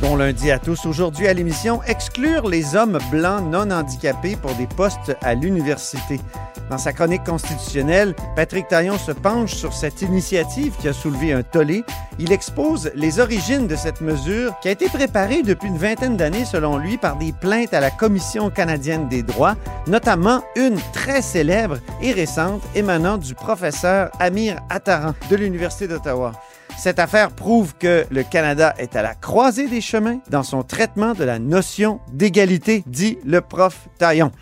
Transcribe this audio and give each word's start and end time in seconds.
Bon 0.00 0.16
lundi 0.16 0.50
à 0.50 0.58
tous. 0.58 0.86
Aujourd'hui 0.86 1.28
à 1.28 1.34
l'émission, 1.34 1.82
exclure 1.82 2.48
les 2.48 2.74
hommes 2.74 2.98
blancs 3.10 3.44
non 3.44 3.70
handicapés 3.70 4.34
pour 4.34 4.54
des 4.54 4.66
postes 4.66 5.14
à 5.20 5.34
l'université. 5.34 6.18
Dans 6.70 6.78
sa 6.78 6.94
chronique 6.94 7.24
constitutionnelle, 7.24 8.14
Patrick 8.34 8.66
Taillon 8.66 8.96
se 8.96 9.12
penche 9.12 9.52
sur 9.52 9.74
cette 9.74 10.00
initiative 10.00 10.74
qui 10.80 10.88
a 10.88 10.94
soulevé 10.94 11.34
un 11.34 11.42
tollé. 11.42 11.84
Il 12.18 12.32
expose 12.32 12.90
les 12.94 13.20
origines 13.20 13.66
de 13.66 13.76
cette 13.76 14.00
mesure 14.00 14.58
qui 14.62 14.68
a 14.68 14.70
été 14.70 14.88
préparée 14.88 15.42
depuis 15.42 15.68
une 15.68 15.76
vingtaine 15.76 16.16
d'années, 16.16 16.46
selon 16.46 16.78
lui, 16.78 16.96
par 16.96 17.16
des 17.16 17.32
plaintes 17.32 17.74
à 17.74 17.80
la 17.80 17.90
Commission 17.90 18.48
canadienne 18.48 19.06
des 19.08 19.22
droits, 19.22 19.56
notamment 19.86 20.42
une 20.56 20.78
très 20.94 21.20
célèbre 21.20 21.76
et 22.00 22.12
récente 22.12 22.62
émanant 22.74 23.18
du 23.18 23.34
professeur 23.34 24.10
Amir 24.18 24.60
Attaran 24.70 25.12
de 25.28 25.36
l'Université 25.36 25.88
d'Ottawa. 25.88 26.32
Cette 26.80 26.98
affaire 26.98 27.30
prouve 27.30 27.74
que 27.78 28.06
le 28.10 28.22
Canada 28.22 28.74
est 28.78 28.96
à 28.96 29.02
la 29.02 29.14
croisée 29.14 29.68
des 29.68 29.82
chemins 29.82 30.20
dans 30.30 30.42
son 30.42 30.62
traitement 30.62 31.12
de 31.12 31.24
la 31.24 31.38
notion 31.38 32.00
d'égalité, 32.10 32.84
dit 32.86 33.18
le 33.26 33.42
prof 33.42 33.88
Taillon. 33.98 34.32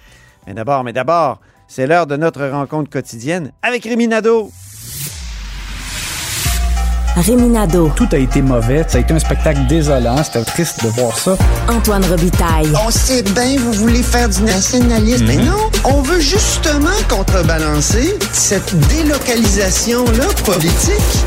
Mais 0.47 0.55
d'abord, 0.55 0.84
mais 0.84 0.92
d'abord, 0.92 1.41
c'est 1.67 1.89
l'heure 1.89 2.06
de 2.06 2.17
notre 2.17 2.47
rencontre 2.47 2.91
quotidienne 2.91 3.50
avec 3.61 3.83
Rémi 3.83 4.06
Nadeau. 4.06 4.53
Réminado, 7.17 7.91
Tout 7.97 8.06
a 8.12 8.19
été 8.19 8.41
mauvais. 8.41 8.84
Ça 8.86 8.98
a 8.98 9.00
été 9.00 9.12
un 9.12 9.19
spectacle 9.19 9.67
désolant. 9.67 10.23
C'était 10.23 10.45
triste 10.45 10.84
de 10.84 10.89
voir 10.91 11.19
ça. 11.19 11.36
Antoine 11.69 12.05
Robitaille, 12.05 12.70
On 12.86 12.91
sait 12.92 13.25
bien, 13.25 13.56
vous 13.58 13.73
voulez 13.73 14.05
faire 14.05 14.28
du 14.28 14.42
nationalisme. 14.42 15.27
Mais 15.27 15.39
non, 15.39 15.69
on 15.84 16.02
veut 16.02 16.20
justement 16.20 16.95
contrebalancer 17.08 18.17
cette 18.33 18.73
délocalisation-là 18.89 20.27
politique. 20.45 21.25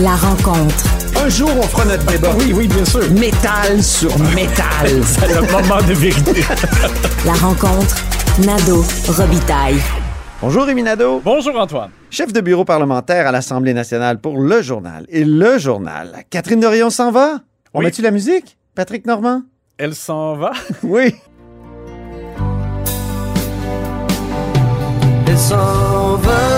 La 0.00 0.14
rencontre. 0.16 0.84
Un 1.24 1.28
jour, 1.28 1.50
on 1.56 1.62
fera 1.62 1.84
notre 1.84 2.04
débat. 2.06 2.30
Oui, 2.38 2.52
oui, 2.54 2.68
bien 2.68 2.84
sûr. 2.84 3.10
Métal 3.12 3.82
sur 3.82 4.16
métal. 4.34 4.88
C'est 5.04 5.28
le 5.34 5.40
moment 5.50 5.82
de 5.86 5.92
vérité. 5.94 6.42
La 7.24 7.32
rencontre, 7.32 7.96
Nado, 8.44 8.84
Robitaille. 9.08 9.80
Bonjour 10.40 10.64
Rémi 10.64 10.84
Nadeau. 10.84 11.20
Bonjour, 11.24 11.58
Antoine. 11.58 11.90
Chef 12.10 12.32
de 12.32 12.40
bureau 12.40 12.64
parlementaire 12.64 13.26
à 13.26 13.32
l'Assemblée 13.32 13.74
nationale 13.74 14.20
pour 14.20 14.38
Le 14.38 14.62
Journal. 14.62 15.04
Et 15.08 15.24
Le 15.24 15.58
Journal, 15.58 16.22
Catherine 16.30 16.60
Dorion 16.60 16.90
s'en 16.90 17.10
va? 17.10 17.40
On 17.74 17.80
Oui. 17.80 17.86
met-tu 17.86 18.02
la 18.02 18.12
musique? 18.12 18.56
Patrick 18.76 19.04
Normand? 19.04 19.42
Elle 19.78 19.94
s'en 19.96 20.36
va? 20.36 20.52
Oui. 20.84 21.12
Elle 25.26 25.38
s'en 25.38 26.14
va. 26.16 26.57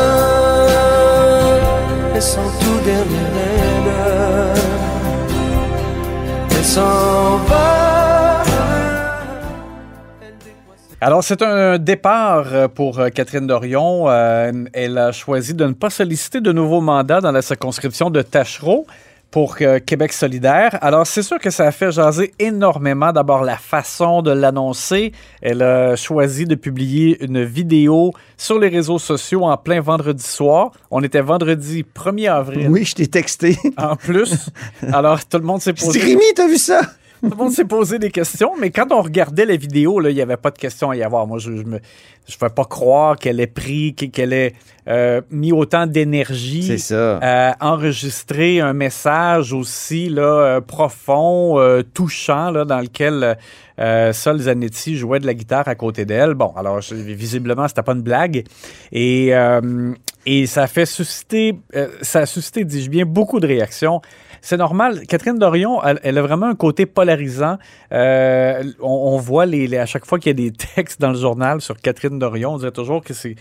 Alors, 11.00 11.24
c'est 11.24 11.40
un 11.40 11.78
départ 11.78 12.48
euh, 12.52 12.68
pour 12.68 12.98
euh, 12.98 13.08
Catherine 13.08 13.46
Dorion. 13.46 14.10
Euh, 14.10 14.52
Elle 14.74 14.98
a 14.98 15.12
choisi 15.12 15.54
de 15.54 15.64
ne 15.64 15.72
pas 15.72 15.88
solliciter 15.88 16.42
de 16.42 16.52
nouveaux 16.52 16.82
mandats 16.82 17.22
dans 17.22 17.32
la 17.32 17.40
circonscription 17.40 18.10
de 18.10 18.20
Tachereau 18.20 18.86
pour 19.30 19.56
euh, 19.60 19.78
Québec 19.78 20.12
solidaire. 20.12 20.78
Alors, 20.80 21.06
c'est 21.06 21.22
sûr 21.22 21.38
que 21.38 21.50
ça 21.50 21.66
a 21.66 21.70
fait 21.70 21.92
jaser 21.92 22.32
énormément. 22.38 23.12
D'abord, 23.12 23.44
la 23.44 23.56
façon 23.56 24.22
de 24.22 24.30
l'annoncer. 24.30 25.12
Elle 25.40 25.62
a 25.62 25.96
choisi 25.96 26.44
de 26.44 26.54
publier 26.54 27.22
une 27.24 27.44
vidéo 27.44 28.12
sur 28.36 28.58
les 28.58 28.68
réseaux 28.68 28.98
sociaux 28.98 29.44
en 29.44 29.56
plein 29.56 29.80
vendredi 29.80 30.24
soir. 30.24 30.72
On 30.90 31.02
était 31.02 31.20
vendredi 31.20 31.84
1er 31.94 32.30
avril. 32.30 32.68
Oui, 32.68 32.84
je 32.84 32.94
t'ai 32.94 33.06
texté. 33.06 33.56
En 33.76 33.96
plus, 33.96 34.50
alors 34.92 35.24
tout 35.24 35.38
le 35.38 35.44
monde 35.44 35.60
s'est 35.60 35.72
posé. 35.72 36.00
Rémi, 36.00 36.24
t'as 36.34 36.48
vu 36.48 36.56
ça? 36.56 36.80
Tout 37.20 37.28
le 37.28 37.36
monde 37.36 37.52
s'est 37.52 37.64
posé 37.64 37.98
des 37.98 38.10
questions, 38.10 38.52
mais 38.58 38.70
quand 38.70 38.92
on 38.92 39.02
regardait 39.02 39.44
la 39.44 39.56
vidéo, 39.56 40.00
il 40.08 40.14
n'y 40.14 40.22
avait 40.22 40.38
pas 40.38 40.50
de 40.50 40.58
questions 40.58 40.90
à 40.90 40.96
y 40.96 41.02
avoir. 41.02 41.26
Moi, 41.26 41.38
je 41.38 41.50
ne 41.50 41.78
je 42.26 42.36
pouvais 42.38 42.50
pas 42.50 42.64
croire 42.64 43.16
qu'elle 43.16 43.40
ait 43.40 43.46
pris, 43.46 43.94
qu'elle 43.94 44.32
ait 44.32 44.54
euh, 44.88 45.20
mis 45.30 45.52
autant 45.52 45.86
d'énergie 45.86 46.78
ça. 46.78 47.18
à 47.20 47.56
enregistrer 47.60 48.60
un 48.60 48.72
message 48.72 49.52
aussi 49.52 50.08
là, 50.08 50.22
euh, 50.22 50.60
profond, 50.60 51.58
euh, 51.58 51.82
touchant, 51.82 52.50
là, 52.50 52.64
dans 52.64 52.80
lequel 52.80 53.36
euh, 53.80 54.12
Sol 54.12 54.38
Zanetti 54.38 54.96
jouait 54.96 55.20
de 55.20 55.26
la 55.26 55.34
guitare 55.34 55.68
à 55.68 55.74
côté 55.74 56.04
d'elle. 56.04 56.34
Bon, 56.34 56.52
alors 56.56 56.80
visiblement, 56.90 57.68
c'était 57.68 57.82
pas 57.82 57.92
une 57.92 58.02
blague. 58.02 58.44
Et, 58.92 59.34
euh, 59.34 59.92
et 60.26 60.46
ça 60.46 60.62
a 60.62 60.66
fait 60.66 60.86
susciter, 60.86 61.58
euh, 61.74 61.88
ça 62.02 62.20
a 62.20 62.26
suscité, 62.26 62.64
dis-je 62.64 62.90
bien, 62.90 63.04
beaucoup 63.04 63.40
de 63.40 63.46
réactions. 63.46 64.00
C'est 64.42 64.56
normal. 64.56 65.06
Catherine 65.06 65.38
Dorion, 65.38 65.80
elle, 65.84 66.18
a 66.18 66.22
vraiment 66.22 66.46
un 66.46 66.54
côté 66.54 66.86
polarisant. 66.86 67.58
Euh, 67.92 68.62
on, 68.80 68.88
on 69.14 69.16
voit 69.18 69.46
les, 69.46 69.66
les- 69.66 69.76
à 69.78 69.86
chaque 69.86 70.06
fois 70.06 70.18
qu'il 70.18 70.30
y 70.30 70.46
a 70.46 70.50
des 70.50 70.56
textes 70.74 71.00
dans 71.00 71.10
le 71.10 71.18
journal 71.18 71.60
sur 71.60 71.76
Catherine 71.80 72.18
Dorion, 72.18 72.54
on 72.54 72.58
dirait 72.58 72.70
toujours 72.72 73.02
que 73.02 73.12
c'est 73.14 73.34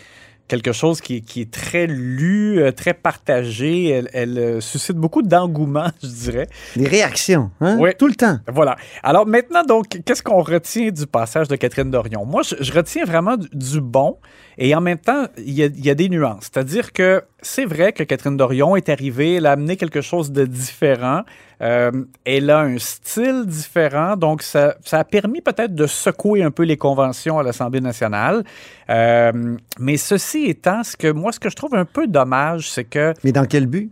quelque 0.49 0.73
chose 0.73 0.99
qui, 0.99 1.21
qui 1.21 1.41
est 1.41 1.51
très 1.51 1.87
lu, 1.87 2.59
euh, 2.59 2.71
très 2.71 2.93
partagé. 2.93 3.87
Elle, 3.87 4.09
elle, 4.11 4.37
euh, 4.37 4.59
suscite 4.59 4.97
beaucoup 4.97 5.21
d'engouement, 5.21 5.87
je 6.03 6.07
dirais. 6.07 6.47
Des 6.75 6.87
réactions, 6.87 7.51
hein? 7.61 7.77
Oui. 7.79 7.91
Tout 7.97 8.07
le 8.07 8.15
temps. 8.15 8.39
Voilà. 8.51 8.75
Alors 9.03 9.25
maintenant, 9.25 9.63
donc, 9.63 10.01
qu'est-ce 10.03 10.23
qu'on 10.23 10.41
retient 10.41 10.91
du 10.91 11.07
passage 11.07 11.47
de 11.47 11.55
Catherine 11.55 11.89
Dorion? 11.89 12.25
Moi, 12.25 12.41
je, 12.41 12.55
je 12.59 12.73
retiens 12.73 13.05
vraiment 13.05 13.37
du, 13.37 13.47
du 13.53 13.79
bon 13.79 14.17
et 14.57 14.75
en 14.75 14.81
même 14.81 14.97
temps, 14.97 15.27
il 15.37 15.53
y 15.53 15.63
a, 15.63 15.67
il 15.67 15.85
y 15.85 15.89
a 15.89 15.95
des 15.95 16.09
nuances. 16.09 16.49
C'est-à-dire 16.51 16.91
que 16.91 17.23
c'est 17.41 17.63
vrai 17.63 17.93
que 17.93 18.03
Catherine 18.03 18.35
Dorion 18.35 18.75
est 18.75 18.89
arrivée, 18.89 19.35
elle 19.35 19.45
a 19.45 19.51
amené 19.51 19.77
quelque 19.77 20.01
chose 20.01 20.31
de 20.31 20.45
différent. 20.45 21.21
Euh, 21.61 21.91
elle 22.25 22.49
a 22.49 22.59
un 22.59 22.77
style 22.77 23.43
différent, 23.45 24.15
donc 24.15 24.41
ça, 24.43 24.75
ça 24.85 24.99
a 24.99 25.03
permis 25.03 25.41
peut-être 25.41 25.75
de 25.75 25.87
secouer 25.87 26.41
un 26.43 26.51
peu 26.51 26.63
les 26.63 26.77
conventions 26.77 27.37
à 27.37 27.43
l'Assemblée 27.43 27.81
nationale. 27.81 28.43
Euh, 28.89 29.57
mais 29.77 29.97
ceci 29.97 30.45
étant, 30.45 30.83
ce 30.83 30.95
que 30.95 31.11
moi, 31.11 31.31
ce 31.33 31.39
que 31.39 31.49
je 31.49 31.55
trouve 31.55 31.75
un 31.75 31.85
peu 31.85 32.07
dommage, 32.07 32.69
c'est 32.71 32.85
que 32.85 33.13
Mais 33.23 33.31
dans 33.33 33.45
quel 33.45 33.67
but? 33.67 33.91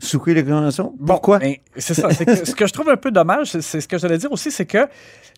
Souquer 0.00 0.32
les 0.34 0.44
conventions? 0.44 0.94
Pourquoi? 1.04 1.40
ben, 1.40 1.56
c'est 1.76 1.94
ça. 1.94 2.08
c'est 2.10 2.24
que 2.24 2.34
ce 2.44 2.54
que 2.54 2.66
je 2.68 2.72
trouve 2.72 2.88
un 2.88 2.96
peu 2.96 3.10
dommage, 3.10 3.48
c'est- 3.50 3.62
c'est 3.62 3.80
ce 3.80 3.88
que 3.88 3.98
j'allais 3.98 4.18
dire 4.18 4.30
aussi, 4.30 4.52
c'est 4.52 4.66
que 4.66 4.86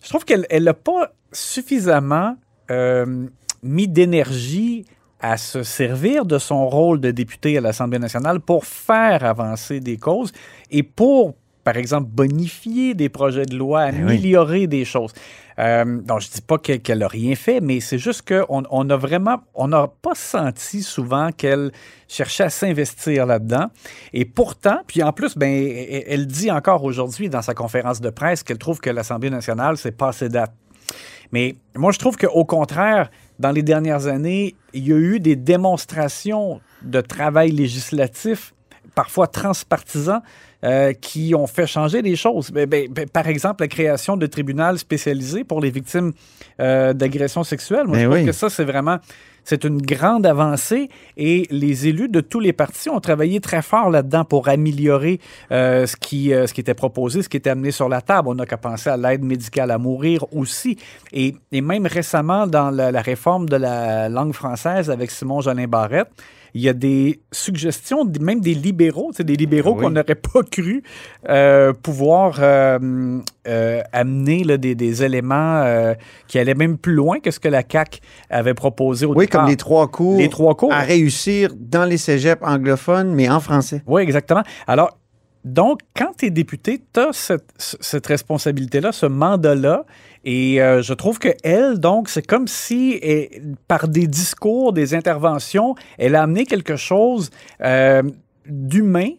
je 0.03 0.09
trouve 0.09 0.23
qu'elle 0.23 0.45
n'a 0.63 0.73
pas 0.75 1.11
suffisamment 1.31 2.35
euh, 2.69 3.25
mis 3.63 3.87
d'énergie 3.87 4.85
à 5.19 5.37
se 5.37 5.63
servir 5.63 6.25
de 6.25 6.37
son 6.37 6.67
rôle 6.67 6.99
de 6.99 7.11
député 7.11 7.57
à 7.57 7.61
l'Assemblée 7.61 7.99
nationale 7.99 8.39
pour 8.39 8.65
faire 8.65 9.23
avancer 9.25 9.79
des 9.79 9.97
causes 9.97 10.31
et 10.71 10.83
pour, 10.83 11.35
par 11.63 11.77
exemple, 11.77 12.09
bonifier 12.11 12.93
des 12.93 13.09
projets 13.09 13.45
de 13.45 13.55
loi, 13.55 13.91
Ben 13.91 13.97
oui. 13.97 14.01
améliorer 14.13 14.67
des 14.67 14.85
choses. 14.85 15.11
Euh, 15.59 16.01
donc, 16.01 16.21
je 16.21 16.29
dis 16.31 16.41
pas 16.41 16.57
que- 16.57 16.77
qu'elle 16.77 16.99
n'a 16.99 17.07
rien 17.07 17.35
fait, 17.35 17.59
mais 17.61 17.79
c'est 17.81 17.97
juste 17.99 18.27
qu'on 18.27 18.63
on 18.69 18.89
a 18.89 18.97
vraiment, 18.97 19.41
on 19.53 19.67
n'a 19.67 19.87
pas 20.01 20.15
senti 20.15 20.81
souvent 20.81 21.31
qu'elle 21.31 21.71
cherchait 22.07 22.45
à 22.45 22.49
s'investir 22.49 23.25
là-dedans. 23.25 23.67
Et 24.13 24.25
pourtant, 24.25 24.79
puis 24.87 25.03
en 25.03 25.11
plus, 25.13 25.37
ben, 25.37 25.49
elle 25.51 26.03
elle 26.07 26.27
dit 26.27 26.49
encore 26.51 26.83
aujourd'hui 26.83 27.29
dans 27.29 27.41
sa 27.41 27.53
conférence 27.53 28.01
de 28.01 28.09
presse 28.09 28.41
qu'elle 28.43 28.57
trouve 28.57 28.79
que 28.79 28.89
l'Assemblée 28.89 29.29
nationale, 29.29 29.77
c'est 29.77 29.91
passé 29.95 30.29
date. 30.29 30.53
Mais 31.31 31.55
moi, 31.75 31.91
je 31.91 31.99
trouve 31.99 32.17
qu'au 32.17 32.43
contraire, 32.43 33.09
dans 33.39 33.51
les 33.51 33.63
dernières 33.63 34.07
années, 34.07 34.55
il 34.73 34.87
y 34.87 34.93
a 34.93 34.97
eu 34.97 35.19
des 35.19 35.35
démonstrations 35.37 36.59
de 36.81 37.01
travail 37.01 37.51
législatif, 37.51 38.53
parfois 38.95 39.27
transpartisan, 39.27 40.21
euh, 40.63 40.93
qui 40.93 41.33
ont 41.33 41.47
fait 41.47 41.65
changer 41.65 42.01
les 42.01 42.15
choses. 42.15 42.51
Ben, 42.51 42.67
ben, 42.67 42.87
ben, 42.89 43.09
par 43.09 43.27
exemple, 43.27 43.63
la 43.63 43.67
création 43.67 44.15
de 44.15 44.27
tribunaux 44.27 44.77
spécialisés 44.77 45.43
pour 45.43 45.59
les 45.59 45.71
victimes 45.71 46.11
euh, 46.59 46.93
d'agressions 46.93 47.43
sexuelles. 47.43 47.87
Moi, 47.87 47.97
Ben 47.97 48.03
je 48.03 48.07
oui. 48.19 48.25
que 48.25 48.31
ça, 48.31 48.47
c'est 48.47 48.63
vraiment, 48.63 48.99
c'est 49.43 49.63
une 49.63 49.81
grande 49.81 50.25
avancée 50.27 50.89
et 51.17 51.47
les 51.49 51.87
élus 51.87 52.09
de 52.09 52.21
tous 52.21 52.39
les 52.39 52.53
partis 52.53 52.89
ont 52.89 52.99
travaillé 52.99 53.39
très 53.39 53.63
fort 53.63 53.89
là-dedans 53.89 54.23
pour 54.23 54.49
améliorer 54.49 55.19
euh, 55.51 55.87
ce, 55.87 55.95
qui, 55.95 56.31
euh, 56.31 56.45
ce 56.45 56.53
qui 56.53 56.61
était 56.61 56.75
proposé, 56.75 57.23
ce 57.23 57.29
qui 57.29 57.37
était 57.37 57.49
amené 57.49 57.71
sur 57.71 57.89
la 57.89 58.01
table. 58.01 58.27
On 58.27 58.35
n'a 58.35 58.45
qu'à 58.45 58.57
penser 58.57 58.91
à 58.91 58.97
l'aide 58.97 59.23
médicale 59.23 59.71
à 59.71 59.79
mourir 59.79 60.25
aussi. 60.31 60.77
Et, 61.11 61.35
et 61.51 61.61
même 61.61 61.87
récemment, 61.87 62.45
dans 62.45 62.69
la, 62.69 62.91
la 62.91 63.01
réforme 63.01 63.49
de 63.49 63.55
la 63.55 64.09
langue 64.09 64.33
française 64.33 64.91
avec 64.91 65.09
Simon 65.09 65.41
Jolin 65.41 65.65
Barrette, 65.67 66.09
il 66.53 66.61
y 66.61 66.69
a 66.69 66.73
des 66.73 67.21
suggestions, 67.31 68.05
même 68.19 68.41
des 68.41 68.53
libéraux, 68.53 69.11
des 69.17 69.35
libéraux 69.35 69.73
Oui. 69.75 69.83
qu'on 69.83 69.89
n'aurait 69.91 70.15
pas 70.15 70.43
cru 70.43 70.83
euh, 71.29 71.73
pouvoir 71.73 72.39
euh, 72.41 73.19
euh, 73.47 73.81
amener 73.93 74.43
là, 74.43 74.57
des, 74.57 74.75
des 74.75 75.03
éléments 75.03 75.63
qui 76.27 76.39
allaient 76.39 76.53
même 76.55 76.77
plus 76.77 76.93
loin 76.93 77.19
que 77.19 77.31
ce 77.31 77.39
que 77.39 77.47
la 77.47 77.63
CAQ 77.69 77.99
avait 78.29 78.53
proposé 78.53 79.05
au 79.05 79.13
Oui, 79.15 79.25
départ. 79.25 79.41
comme 79.41 79.49
les 79.49 79.57
trois 79.57 79.87
cours, 79.87 80.17
Les 80.17 80.29
trois 80.29 80.55
cours. 80.55 80.73
à 80.73 80.81
réussir 80.81 81.53
dans 81.57 81.85
les 81.85 81.97
cégeps 81.97 82.41
anglophones, 82.43 83.13
mais 83.13 83.29
en 83.29 83.39
français. 83.39 83.81
Oui, 83.87 84.01
exactement. 84.01 84.43
Alors, 84.67 84.97
donc, 85.43 85.79
quand 85.95 86.11
tu 86.17 86.27
es 86.27 86.29
député, 86.29 86.83
tu 86.93 86.99
as 86.99 87.09
cette, 87.13 87.49
cette 87.57 88.05
responsabilité-là, 88.05 88.91
ce 88.91 89.07
mandat-là. 89.07 89.85
Et 90.23 90.61
euh, 90.61 90.81
je 90.81 90.93
trouve 90.93 91.17
que 91.17 91.29
elle, 91.43 91.79
donc, 91.79 92.07
c'est 92.09 92.25
comme 92.25 92.47
si, 92.47 92.99
par 93.67 93.87
des 93.87 94.05
discours, 94.07 94.71
des 94.73 94.93
interventions, 94.93 95.75
elle 95.97 96.15
a 96.15 96.23
amené 96.23 96.45
quelque 96.45 96.75
chose 96.75 97.29
euh, 97.63 98.03
d'humain. 98.47 99.09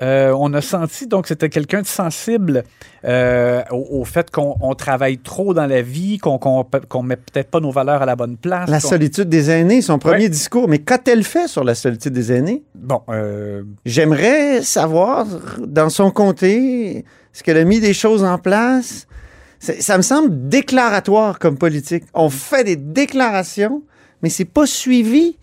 Euh, 0.00 0.32
on 0.38 0.54
a 0.54 0.60
senti 0.60 1.08
donc 1.08 1.26
c'était 1.26 1.48
quelqu'un 1.48 1.82
de 1.82 1.86
sensible 1.88 2.62
euh, 3.04 3.64
au, 3.72 3.98
au 4.02 4.04
fait 4.04 4.30
qu'on 4.30 4.54
on 4.60 4.76
travaille 4.76 5.18
trop 5.18 5.54
dans 5.54 5.66
la 5.66 5.82
vie, 5.82 6.18
qu'on 6.18 6.38
qu'on 6.38 6.62
qu'on 6.88 7.02
met 7.02 7.16
peut-être 7.16 7.50
pas 7.50 7.58
nos 7.58 7.72
valeurs 7.72 8.00
à 8.00 8.06
la 8.06 8.14
bonne 8.14 8.36
place. 8.36 8.70
La 8.70 8.78
solitude 8.78 9.28
des 9.28 9.50
aînés, 9.50 9.82
son 9.82 9.98
premier 9.98 10.22
Ouais. 10.24 10.28
discours. 10.28 10.68
Mais 10.68 10.78
qu'a-t-elle 10.78 11.24
fait 11.24 11.48
sur 11.48 11.64
la 11.64 11.74
solitude 11.74 12.12
des 12.12 12.30
aînés? 12.30 12.62
Bon, 12.76 13.00
euh, 13.08 13.64
J'aimerais 13.84 14.62
savoir, 14.62 15.26
dans 15.66 15.90
son 15.90 16.12
comté, 16.12 16.98
est-ce 16.98 17.42
qu'elle 17.42 17.58
a 17.58 17.64
mis 17.64 17.80
des 17.80 17.92
choses 17.92 18.22
en 18.22 18.38
place? 18.38 19.07
Ça 19.60 19.96
me 19.96 20.02
semble 20.02 20.48
déclaratoire 20.48 21.38
comme 21.38 21.58
politique. 21.58 22.04
On 22.14 22.30
fait 22.30 22.64
des 22.64 22.76
déclarations, 22.76 23.82
mais 24.22 24.28
c'est 24.28 24.44
pas 24.44 24.66
suivi 24.66 25.36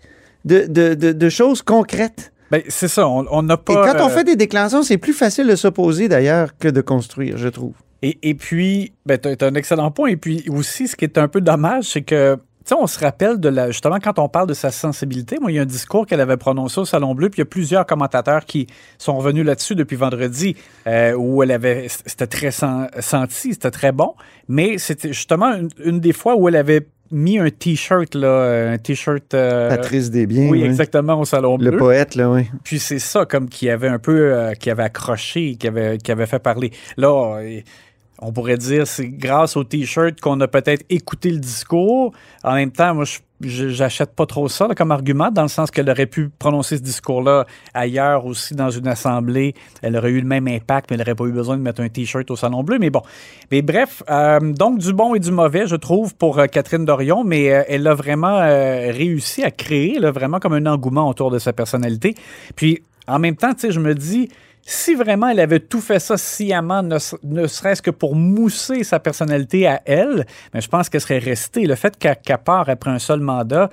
de, 0.44 0.66
de- 0.68 0.94
de- 0.94 1.12
de 1.12 1.28
choses 1.28 1.62
concrètes. 1.62 2.32
ben, 2.50 2.62
c'est 2.68 2.88
ça, 2.88 3.08
on 3.08 3.42
n'a 3.42 3.56
pas... 3.56 3.72
Et 3.72 3.76
quand 3.76 4.00
on 4.04 4.06
euh, 4.06 4.10
fait 4.10 4.24
des 4.24 4.36
déclarations, 4.36 4.82
c'est 4.82 4.98
plus 4.98 5.12
facile 5.12 5.46
de 5.48 5.56
s'opposer 5.56 6.08
d'ailleurs 6.08 6.56
que 6.58 6.68
de 6.68 6.80
construire, 6.80 7.36
je 7.36 7.48
trouve. 7.48 7.74
Et, 8.02 8.18
et 8.22 8.34
puis, 8.34 8.92
ben, 9.04 9.18
tu 9.18 9.28
as, 9.28 9.46
un 9.46 9.54
excellent 9.54 9.90
point. 9.90 10.08
Et 10.10 10.16
puis 10.16 10.44
aussi, 10.48 10.86
ce 10.86 10.96
qui 10.96 11.04
est 11.04 11.18
un 11.18 11.28
peu 11.28 11.40
dommage, 11.40 11.84
c'est 11.84 12.02
que, 12.02 12.36
sais, 12.68 12.74
on 12.74 12.86
se 12.86 12.98
rappelle 12.98 13.38
de 13.38 13.48
la. 13.48 13.70
Justement, 13.70 13.98
quand 14.02 14.18
on 14.18 14.28
parle 14.28 14.48
de 14.48 14.54
sa 14.54 14.70
sensibilité, 14.70 15.38
moi, 15.40 15.50
il 15.52 15.54
y 15.54 15.58
a 15.58 15.62
un 15.62 15.66
discours 15.66 16.06
qu'elle 16.06 16.20
avait 16.20 16.36
prononcé 16.36 16.80
au 16.80 16.84
Salon 16.84 17.14
Bleu, 17.14 17.28
puis 17.30 17.38
il 17.38 17.40
y 17.40 17.42
a 17.42 17.46
plusieurs 17.46 17.86
commentateurs 17.86 18.44
qui 18.44 18.66
sont 18.98 19.16
revenus 19.16 19.44
là-dessus 19.44 19.74
depuis 19.74 19.96
vendredi, 19.96 20.56
euh, 20.86 21.12
où 21.14 21.42
elle 21.42 21.52
avait. 21.52 21.86
C'était 22.06 22.26
très 22.26 22.50
sen- 22.50 22.88
senti, 23.00 23.52
c'était 23.54 23.70
très 23.70 23.92
bon. 23.92 24.14
Mais 24.48 24.78
c'était 24.78 25.08
justement 25.08 25.52
une, 25.54 25.68
une 25.84 26.00
des 26.00 26.12
fois 26.12 26.36
où 26.36 26.48
elle 26.48 26.56
avait 26.56 26.86
mis 27.12 27.38
un 27.38 27.50
T-shirt, 27.50 28.16
là, 28.16 28.72
un 28.72 28.78
T-shirt. 28.78 29.32
euh, 29.34 29.68
Patrice 29.68 30.10
Desbiens. 30.10 30.48
Oui, 30.50 30.62
oui. 30.62 30.64
exactement, 30.64 31.20
au 31.20 31.24
Salon 31.24 31.56
Bleu. 31.56 31.70
Le 31.70 31.76
poète, 31.76 32.16
là, 32.16 32.28
oui. 32.30 32.48
Puis 32.64 32.80
c'est 32.80 32.98
ça 32.98 33.24
comme 33.24 33.48
qui 33.48 33.70
avait 33.70 33.86
un 33.86 34.00
peu 34.00 34.32
euh, 34.34 34.54
qui 34.54 34.70
avait 34.70 34.82
accroché, 34.82 35.54
qui 35.54 35.68
avait 35.68 35.98
qui 35.98 36.10
avait 36.10 36.26
fait 36.26 36.40
parler. 36.40 36.72
Là, 36.96 37.38
euh, 37.38 37.60
on 38.20 38.32
pourrait 38.32 38.56
dire 38.56 38.86
c'est 38.86 39.08
grâce 39.08 39.56
au 39.56 39.64
t-shirt 39.64 40.20
qu'on 40.20 40.40
a 40.40 40.48
peut-être 40.48 40.84
écouté 40.88 41.30
le 41.30 41.38
discours. 41.38 42.12
En 42.42 42.54
même 42.54 42.70
temps, 42.70 42.94
moi 42.94 43.04
j'achète 43.40 44.14
pas 44.14 44.24
trop 44.24 44.48
ça 44.48 44.68
comme 44.74 44.90
argument 44.90 45.30
dans 45.30 45.42
le 45.42 45.48
sens 45.48 45.70
qu'elle 45.70 45.90
aurait 45.90 46.06
pu 46.06 46.30
prononcer 46.38 46.78
ce 46.78 46.82
discours-là 46.82 47.46
ailleurs 47.74 48.24
aussi 48.24 48.54
dans 48.54 48.70
une 48.70 48.88
assemblée. 48.88 49.54
Elle 49.82 49.96
aurait 49.96 50.10
eu 50.10 50.20
le 50.20 50.26
même 50.26 50.48
impact, 50.48 50.90
mais 50.90 50.94
elle 50.94 51.00
n'aurait 51.00 51.14
pas 51.14 51.24
eu 51.24 51.32
besoin 51.32 51.56
de 51.56 51.62
mettre 51.62 51.82
un 51.82 51.88
t-shirt 51.88 52.30
au 52.30 52.36
salon 52.36 52.62
bleu. 52.62 52.78
Mais 52.78 52.90
bon, 52.90 53.02
mais 53.50 53.60
bref, 53.60 54.02
euh, 54.08 54.40
donc 54.40 54.78
du 54.78 54.92
bon 54.92 55.14
et 55.14 55.18
du 55.18 55.30
mauvais, 55.30 55.66
je 55.66 55.76
trouve 55.76 56.14
pour 56.14 56.38
euh, 56.38 56.46
Catherine 56.46 56.84
Dorion, 56.84 57.24
mais 57.24 57.52
euh, 57.52 57.62
elle 57.68 57.86
a 57.86 57.94
vraiment 57.94 58.38
réussi 58.38 59.42
à 59.42 59.50
créer 59.50 59.98
vraiment 59.98 60.38
comme 60.38 60.54
un 60.54 60.66
engouement 60.66 61.08
autour 61.08 61.30
de 61.30 61.38
sa 61.38 61.52
personnalité. 61.52 62.14
Puis 62.54 62.82
en 63.06 63.18
même 63.18 63.36
temps, 63.36 63.52
tu 63.52 63.60
sais, 63.60 63.70
je 63.70 63.80
me 63.80 63.94
dis, 63.94 64.28
si 64.66 64.96
vraiment 64.96 65.28
elle 65.28 65.40
avait 65.40 65.60
tout 65.60 65.80
fait 65.80 66.00
ça 66.00 66.16
sciemment, 66.16 66.82
ne, 66.82 66.98
ne 67.22 67.46
serait-ce 67.46 67.80
que 67.80 67.92
pour 67.92 68.16
mousser 68.16 68.82
sa 68.82 68.98
personnalité 68.98 69.66
à 69.66 69.80
elle, 69.84 70.26
mais 70.52 70.60
je 70.60 70.68
pense 70.68 70.88
qu'elle 70.88 71.00
serait 71.00 71.18
restée. 71.18 71.66
Le 71.66 71.76
fait 71.76 71.96
qu'elle 71.96 72.38
part 72.44 72.68
après 72.68 72.90
un 72.90 72.98
seul 72.98 73.20
mandat, 73.20 73.70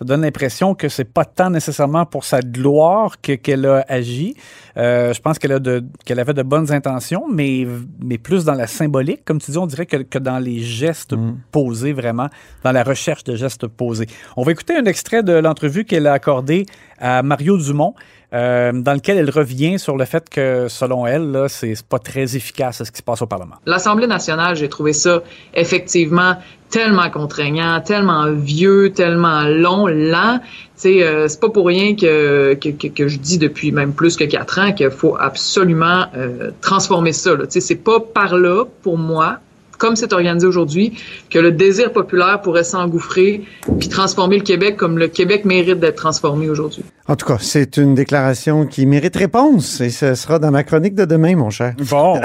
ça 0.00 0.06
donne 0.06 0.22
l'impression 0.22 0.74
que 0.74 0.88
c'est 0.88 1.04
pas 1.04 1.26
tant 1.26 1.50
nécessairement 1.50 2.06
pour 2.06 2.24
sa 2.24 2.40
gloire 2.40 3.20
que- 3.20 3.34
qu'elle 3.34 3.66
a 3.66 3.84
agi. 3.86 4.34
Euh, 4.78 5.12
je 5.12 5.20
pense 5.20 5.38
qu'elle 5.38 5.52
a 5.52 5.58
de- 5.58 5.84
qu'elle 6.06 6.18
avait 6.18 6.32
de 6.32 6.42
bonnes 6.42 6.72
intentions, 6.72 7.26
mais, 7.30 7.66
mais 8.02 8.16
plus 8.16 8.46
dans 8.46 8.54
la 8.54 8.66
symbolique, 8.66 9.26
comme 9.26 9.40
tu 9.42 9.50
dis, 9.50 9.58
on 9.58 9.66
dirait 9.66 9.84
que, 9.84 9.98
que 9.98 10.18
dans 10.18 10.38
les 10.38 10.60
gestes 10.60 11.14
posés 11.52 11.92
vraiment, 11.92 12.28
dans 12.64 12.72
la 12.72 12.82
recherche 12.82 13.24
de 13.24 13.36
gestes 13.36 13.66
posés. 13.66 14.06
On 14.38 14.42
va 14.42 14.52
écouter 14.52 14.74
un 14.74 14.86
extrait 14.86 15.22
de 15.22 15.34
l'entrevue 15.34 15.84
qu'elle 15.84 16.06
a 16.06 16.14
accordée 16.14 16.64
à 16.98 17.22
Mario 17.22 17.58
Dumont, 17.58 17.94
euh, 18.32 18.72
dans 18.72 18.94
lequel 18.94 19.18
elle 19.18 19.28
revient 19.30 19.78
sur 19.78 19.96
le 19.98 20.04
fait 20.06 20.30
que, 20.30 20.66
selon 20.68 21.06
elle, 21.06 21.30
là, 21.30 21.48
c'est 21.48 21.74
c'est 21.74 21.86
pas 21.86 21.98
très 21.98 22.36
efficace 22.36 22.82
ce 22.82 22.90
qui 22.90 22.98
se 22.98 23.02
passe 23.02 23.20
au 23.20 23.26
Parlement. 23.26 23.56
L'Assemblée 23.66 24.06
nationale, 24.06 24.56
j'ai 24.56 24.68
trouvé 24.68 24.92
ça 24.94 25.20
effectivement 25.52 26.36
tellement 26.70 27.10
contraignant, 27.10 27.80
tellement 27.80 28.30
vieux, 28.32 28.92
tellement 28.92 29.42
long, 29.42 29.86
lent. 29.86 30.38
Tu 30.40 30.48
sais, 30.76 31.02
euh, 31.02 31.28
c'est 31.28 31.40
pas 31.40 31.50
pour 31.50 31.66
rien 31.66 31.94
que, 31.94 32.54
que, 32.54 32.68
que, 32.70 32.86
que 32.86 33.08
je 33.08 33.18
dis 33.18 33.38
depuis 33.38 33.72
même 33.72 33.92
plus 33.92 34.16
que 34.16 34.24
quatre 34.24 34.58
ans 34.58 34.72
qu'il 34.72 34.90
faut 34.90 35.16
absolument 35.18 36.06
euh, 36.16 36.50
transformer 36.60 37.12
ça. 37.12 37.34
là. 37.34 37.46
Tu 37.46 37.54
sais, 37.54 37.60
c'est 37.60 37.74
pas 37.74 38.00
par 38.00 38.36
là, 38.36 38.64
pour 38.82 38.96
moi, 38.96 39.38
comme 39.80 39.96
c'est 39.96 40.12
organisé 40.12 40.46
aujourd'hui, 40.46 40.92
que 41.30 41.38
le 41.38 41.50
désir 41.50 41.92
populaire 41.92 42.40
pourrait 42.42 42.64
s'engouffrer 42.64 43.42
puis 43.78 43.88
transformer 43.88 44.36
le 44.36 44.44
Québec 44.44 44.76
comme 44.76 44.98
le 44.98 45.08
Québec 45.08 45.44
mérite 45.44 45.80
d'être 45.80 45.96
transformé 45.96 46.48
aujourd'hui. 46.50 46.84
En 47.08 47.16
tout 47.16 47.26
cas, 47.26 47.38
c'est 47.40 47.78
une 47.78 47.94
déclaration 47.94 48.66
qui 48.66 48.86
mérite 48.86 49.16
réponse 49.16 49.80
et 49.80 49.90
ce 49.90 50.14
sera 50.14 50.38
dans 50.38 50.50
ma 50.50 50.62
chronique 50.62 50.94
de 50.94 51.06
demain, 51.06 51.34
mon 51.34 51.50
cher. 51.50 51.74
Bon. 51.90 52.20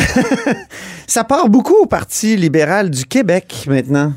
Ça 1.07 1.23
part 1.23 1.49
beaucoup 1.49 1.75
au 1.81 1.85
Parti 1.85 2.35
libéral 2.35 2.89
du 2.89 3.05
Québec 3.05 3.65
maintenant. 3.67 4.13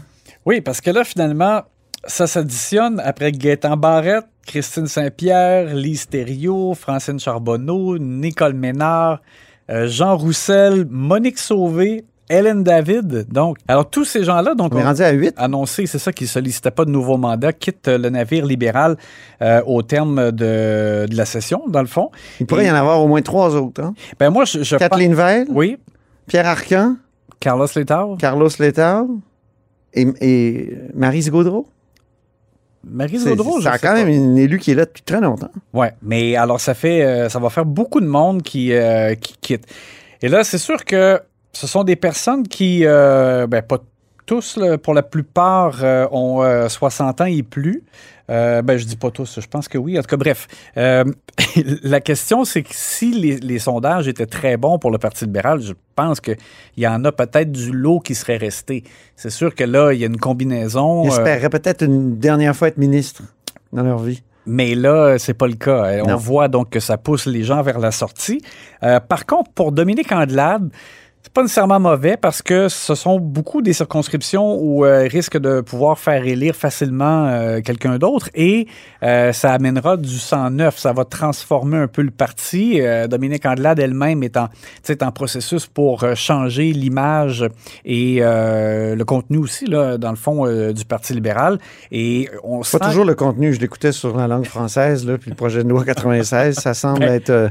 Oui, 0.48 0.62
parce 0.62 0.80
que 0.80 0.90
là, 0.90 1.04
finalement, 1.04 1.60
ça 2.06 2.26
s'additionne 2.26 3.02
après 3.04 3.32
Gaétan 3.32 3.76
Barrette, 3.76 4.24
Christine 4.46 4.86
Saint-Pierre, 4.86 5.74
Lise 5.74 6.06
Thériault, 6.06 6.72
Francine 6.72 7.20
Charbonneau, 7.20 7.98
Nicole 7.98 8.54
Ménard, 8.54 9.20
euh, 9.68 9.88
Jean 9.88 10.16
Roussel, 10.16 10.86
Monique 10.88 11.38
Sauvé, 11.38 12.06
Hélène 12.30 12.64
David. 12.64 13.26
Donc, 13.30 13.58
alors 13.68 13.90
tous 13.90 14.06
ces 14.06 14.24
gens-là, 14.24 14.54
donc, 14.54 14.74
On 14.74 14.78
est 14.78 14.84
rendu 14.84 15.02
à 15.02 15.10
8. 15.10 15.34
annoncé, 15.36 15.84
c'est 15.84 15.98
ça, 15.98 16.12
qu'ils 16.12 16.24
ne 16.24 16.30
sollicitaient 16.30 16.70
pas 16.70 16.86
de 16.86 16.90
nouveau 16.90 17.18
mandat, 17.18 17.52
quittent 17.52 17.88
le 17.88 18.08
navire 18.08 18.46
libéral 18.46 18.96
euh, 19.42 19.60
au 19.66 19.82
terme 19.82 20.32
de, 20.32 21.04
de 21.10 21.14
la 21.14 21.26
session, 21.26 21.64
dans 21.68 21.82
le 21.82 21.86
fond. 21.86 22.10
Il 22.40 22.46
pourrait 22.46 22.64
y 22.64 22.70
en 22.70 22.74
avoir 22.74 23.02
au 23.02 23.06
moins 23.06 23.20
trois 23.20 23.54
autres. 23.54 23.82
Hein? 23.82 23.92
Ben 24.18 24.30
moi, 24.30 24.46
je, 24.46 24.62
je 24.62 24.76
Kathleen 24.76 25.14
Veil, 25.14 25.44
Oui, 25.50 25.76
Pierre 26.26 26.46
Arcan, 26.46 26.96
Carlos 27.38 27.68
Letao, 27.76 28.16
Carlos 28.16 28.48
Letao 28.58 29.20
et, 29.94 30.06
et 30.20 30.78
Marise 30.94 31.30
Gaudreau? 31.30 31.66
Marie 32.84 33.18
C'est 33.18 33.30
Gaudreau, 33.30 33.60
je 33.60 33.64
sais 33.64 33.78
quand 33.78 33.88
pas. 33.88 33.94
même 33.94 34.08
une 34.08 34.38
élue 34.38 34.58
qui 34.58 34.70
est 34.70 34.74
là 34.74 34.84
depuis 34.84 35.02
très 35.02 35.20
longtemps. 35.20 35.50
Ouais, 35.72 35.92
mais 36.02 36.36
alors 36.36 36.60
ça 36.60 36.74
fait, 36.74 37.02
euh, 37.04 37.28
ça 37.28 37.38
va 37.38 37.50
faire 37.50 37.64
beaucoup 37.66 38.00
de 38.00 38.06
monde 38.06 38.42
qui, 38.42 38.72
euh, 38.72 39.14
qui 39.14 39.34
quitte. 39.40 39.64
Et 40.22 40.28
là, 40.28 40.44
c'est 40.44 40.58
sûr 40.58 40.84
que 40.84 41.20
ce 41.52 41.66
sont 41.66 41.84
des 41.84 41.96
personnes 41.96 42.46
qui, 42.46 42.82
euh, 42.84 43.46
ben 43.46 43.62
pas 43.62 43.78
tous, 44.26 44.56
là, 44.58 44.78
pour 44.78 44.94
la 44.94 45.02
plupart, 45.02 45.82
euh, 45.82 46.06
ont 46.12 46.42
euh, 46.42 46.68
60 46.68 47.20
ans 47.20 47.24
et 47.24 47.42
plus. 47.42 47.82
Euh, 48.30 48.60
ben, 48.62 48.76
je 48.76 48.84
dis 48.84 48.96
pas 48.96 49.10
tous, 49.10 49.40
je 49.40 49.46
pense 49.46 49.68
que 49.68 49.78
oui. 49.78 49.98
En 49.98 50.02
tout 50.02 50.08
cas, 50.08 50.16
bref. 50.16 50.46
Euh, 50.76 51.04
la 51.82 52.00
question, 52.00 52.44
c'est 52.44 52.62
que 52.62 52.70
si 52.72 53.12
les, 53.12 53.36
les 53.38 53.58
sondages 53.58 54.06
étaient 54.08 54.26
très 54.26 54.56
bons 54.56 54.78
pour 54.78 54.90
le 54.90 54.98
Parti 54.98 55.24
libéral, 55.24 55.60
je 55.60 55.72
pense 55.96 56.20
qu'il 56.20 56.36
y 56.76 56.86
en 56.86 57.04
a 57.04 57.12
peut-être 57.12 57.50
du 57.50 57.72
lot 57.72 58.00
qui 58.00 58.14
serait 58.14 58.36
resté. 58.36 58.84
C'est 59.16 59.30
sûr 59.30 59.54
que 59.54 59.64
là, 59.64 59.92
il 59.92 60.00
y 60.00 60.04
a 60.04 60.06
une 60.08 60.18
combinaison. 60.18 61.04
Ils 61.04 61.08
euh, 61.08 61.16
espéraient 61.16 61.48
peut-être 61.50 61.82
une 61.84 62.18
dernière 62.18 62.54
fois 62.54 62.68
être 62.68 62.78
ministre 62.78 63.22
dans 63.72 63.82
leur 63.82 63.98
vie. 63.98 64.22
mais 64.46 64.74
là, 64.74 65.18
c'est 65.18 65.34
pas 65.34 65.46
le 65.46 65.54
cas. 65.56 66.02
On 66.04 66.08
Non. 66.08 66.16
voit 66.16 66.48
donc 66.48 66.70
que 66.70 66.80
ça 66.80 66.96
pousse 66.98 67.26
les 67.26 67.42
gens 67.44 67.62
vers 67.62 67.78
la 67.78 67.90
sortie. 67.90 68.40
Euh, 68.82 69.00
par 69.00 69.26
contre, 69.26 69.50
pour 69.52 69.72
Dominique 69.72 70.10
Andelade, 70.12 70.70
C'est 71.28 71.34
pas 71.34 71.42
nécessairement 71.42 71.78
mauvais 71.78 72.16
parce 72.16 72.40
que 72.40 72.70
ce 72.70 72.94
sont 72.94 73.20
beaucoup 73.20 73.60
des 73.60 73.74
circonscriptions 73.74 74.58
où 74.62 74.86
euh, 74.86 75.06
risque 75.06 75.36
de 75.36 75.60
pouvoir 75.60 75.98
faire 75.98 76.24
élire 76.24 76.56
facilement 76.56 77.26
euh, 77.26 77.60
quelqu'un 77.60 77.98
d'autre 77.98 78.30
et 78.34 78.66
euh, 79.02 79.34
ça 79.34 79.52
amènera 79.52 79.98
du 79.98 80.18
sang 80.18 80.48
neuf. 80.48 80.78
Ça 80.78 80.94
va 80.94 81.04
transformer 81.04 81.76
un 81.76 81.86
peu 81.86 82.00
le 82.00 82.10
parti. 82.10 82.80
Euh, 82.80 83.08
Dominique 83.08 83.44
Andelade 83.44 83.78
elle-même 83.78 84.22
est 84.22 84.38
en, 84.38 84.48
en 85.02 85.12
processus 85.12 85.66
pour 85.66 86.06
changer 86.16 86.72
l'image 86.72 87.46
et 87.84 88.20
le 88.20 89.02
contenu 89.04 89.36
aussi, 89.36 89.66
là, 89.66 89.98
dans 89.98 90.10
le 90.10 90.16
fond, 90.16 90.46
du 90.72 90.84
Parti 90.86 91.12
libéral. 91.12 91.58
Et 91.92 92.30
on 92.42 92.62
Pas 92.62 92.78
toujours 92.78 93.04
le 93.04 93.14
contenu. 93.14 93.52
Je 93.52 93.60
l'écoutais 93.60 93.92
sur 93.92 94.16
la 94.16 94.28
langue 94.28 94.46
française, 94.46 95.06
là, 95.06 95.18
puis 95.18 95.28
le 95.28 95.36
projet 95.36 95.62
de 95.62 95.68
loi 95.68 95.84
96, 95.84 96.54
ça 96.54 96.72
semble 96.72 97.02
être. 97.02 97.50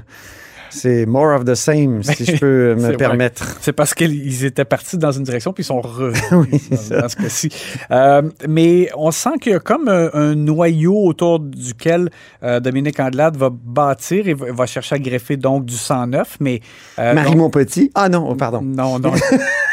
C'est 0.69 1.05
more 1.05 1.35
of 1.35 1.45
the 1.45 1.55
same, 1.55 2.03
si 2.03 2.25
je 2.25 2.37
peux 2.39 2.75
me 2.75 2.95
permettre. 2.97 3.57
C'est 3.61 3.73
parce 3.73 3.93
qu'ils 3.93 4.45
étaient 4.45 4.65
partis 4.65 4.97
dans 4.97 5.11
une 5.11 5.23
direction 5.23 5.53
puis 5.53 5.63
ils 5.63 5.67
sont 5.67 5.81
revenus 5.81 6.21
Oui, 6.31 6.61
dans, 6.89 7.01
dans 7.01 7.09
ce 7.09 7.15
cas-ci. 7.15 7.49
Euh, 7.91 8.21
mais 8.47 8.89
on 8.95 9.11
sent 9.11 9.37
qu'il 9.41 9.51
y 9.53 9.55
a 9.55 9.59
comme 9.59 9.87
un, 9.87 10.09
un 10.13 10.35
noyau 10.35 10.95
autour 11.05 11.39
duquel 11.39 12.09
euh, 12.43 12.59
Dominique 12.59 12.99
Andelade 12.99 13.37
va 13.37 13.49
bâtir 13.51 14.27
et 14.27 14.33
va, 14.33 14.51
va 14.51 14.65
chercher 14.65 14.95
à 14.95 14.99
greffer 14.99 15.37
donc 15.37 15.65
du 15.65 15.75
sang 15.75 16.07
neuf. 16.07 16.37
Mais 16.39 16.61
euh, 16.99 17.13
Marie 17.13 17.29
donc- 17.31 17.37
Montpetit. 17.37 17.91
Ah 17.95 18.09
non, 18.09 18.27
oh, 18.29 18.35
pardon. 18.35 18.61
non, 18.61 18.99
non. 18.99 19.13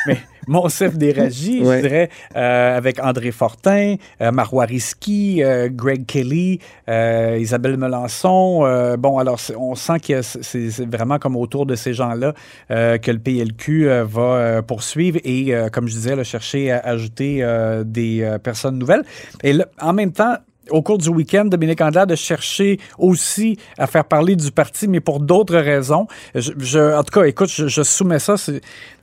mais 0.06 0.18
Monsef 0.46 0.96
Déragi, 0.98 1.62
Ouais. 1.62 1.76
je 1.78 1.82
dirais, 1.88 2.10
euh, 2.36 2.76
avec 2.76 3.02
André 3.02 3.32
Fortin, 3.32 3.96
euh, 4.20 4.30
Marois 4.30 4.64
Risky, 4.66 5.42
euh, 5.42 5.68
Greg 5.72 6.04
Kelly, 6.06 6.58
euh, 6.88 7.38
Isabelle 7.40 7.76
Melançon. 7.76 8.60
euh, 8.64 8.96
bon, 8.96 9.18
alors, 9.18 9.38
on 9.58 9.74
sent 9.74 10.00
que 10.00 10.22
c'est 10.22 10.70
c'est 10.70 10.86
vraiment 10.88 11.18
comme 11.18 11.36
autour 11.36 11.64
de 11.66 11.74
ces 11.74 11.94
gens-là 11.94 12.34
euh, 12.70 12.98
que 12.98 13.10
le 13.10 13.18
PLQ 13.18 13.88
va 14.04 14.62
poursuivre 14.62 15.18
et, 15.24 15.54
euh, 15.54 15.68
comme 15.70 15.88
je 15.88 15.94
disais, 15.94 16.14
là, 16.16 16.24
chercher 16.24 16.70
à 16.72 16.78
ajouter 16.80 17.38
euh, 17.42 17.82
des 17.84 18.22
euh, 18.22 18.38
personnes 18.38 18.78
nouvelles. 18.78 19.04
Et 19.42 19.52
là, 19.54 19.66
en 19.80 19.92
même 19.92 20.12
temps, 20.12 20.36
au 20.70 20.82
cours 20.82 20.98
du 20.98 21.08
week-end, 21.08 21.44
Dominique 21.44 21.80
Andelade 21.80 22.12
a 22.12 22.16
cherché 22.16 22.78
aussi 22.98 23.56
à 23.78 23.86
faire 23.86 24.04
parler 24.04 24.36
du 24.36 24.50
parti, 24.50 24.88
mais 24.88 25.00
pour 25.00 25.20
d'autres 25.20 25.56
raisons. 25.56 26.06
Je, 26.34 26.52
je- 26.58 26.96
en 26.96 27.02
tout 27.02 27.18
cas, 27.20 27.26
écoute, 27.26 27.50
je, 27.50 27.68
je 27.68 27.82
soumets 27.82 28.18
ça. 28.18 28.34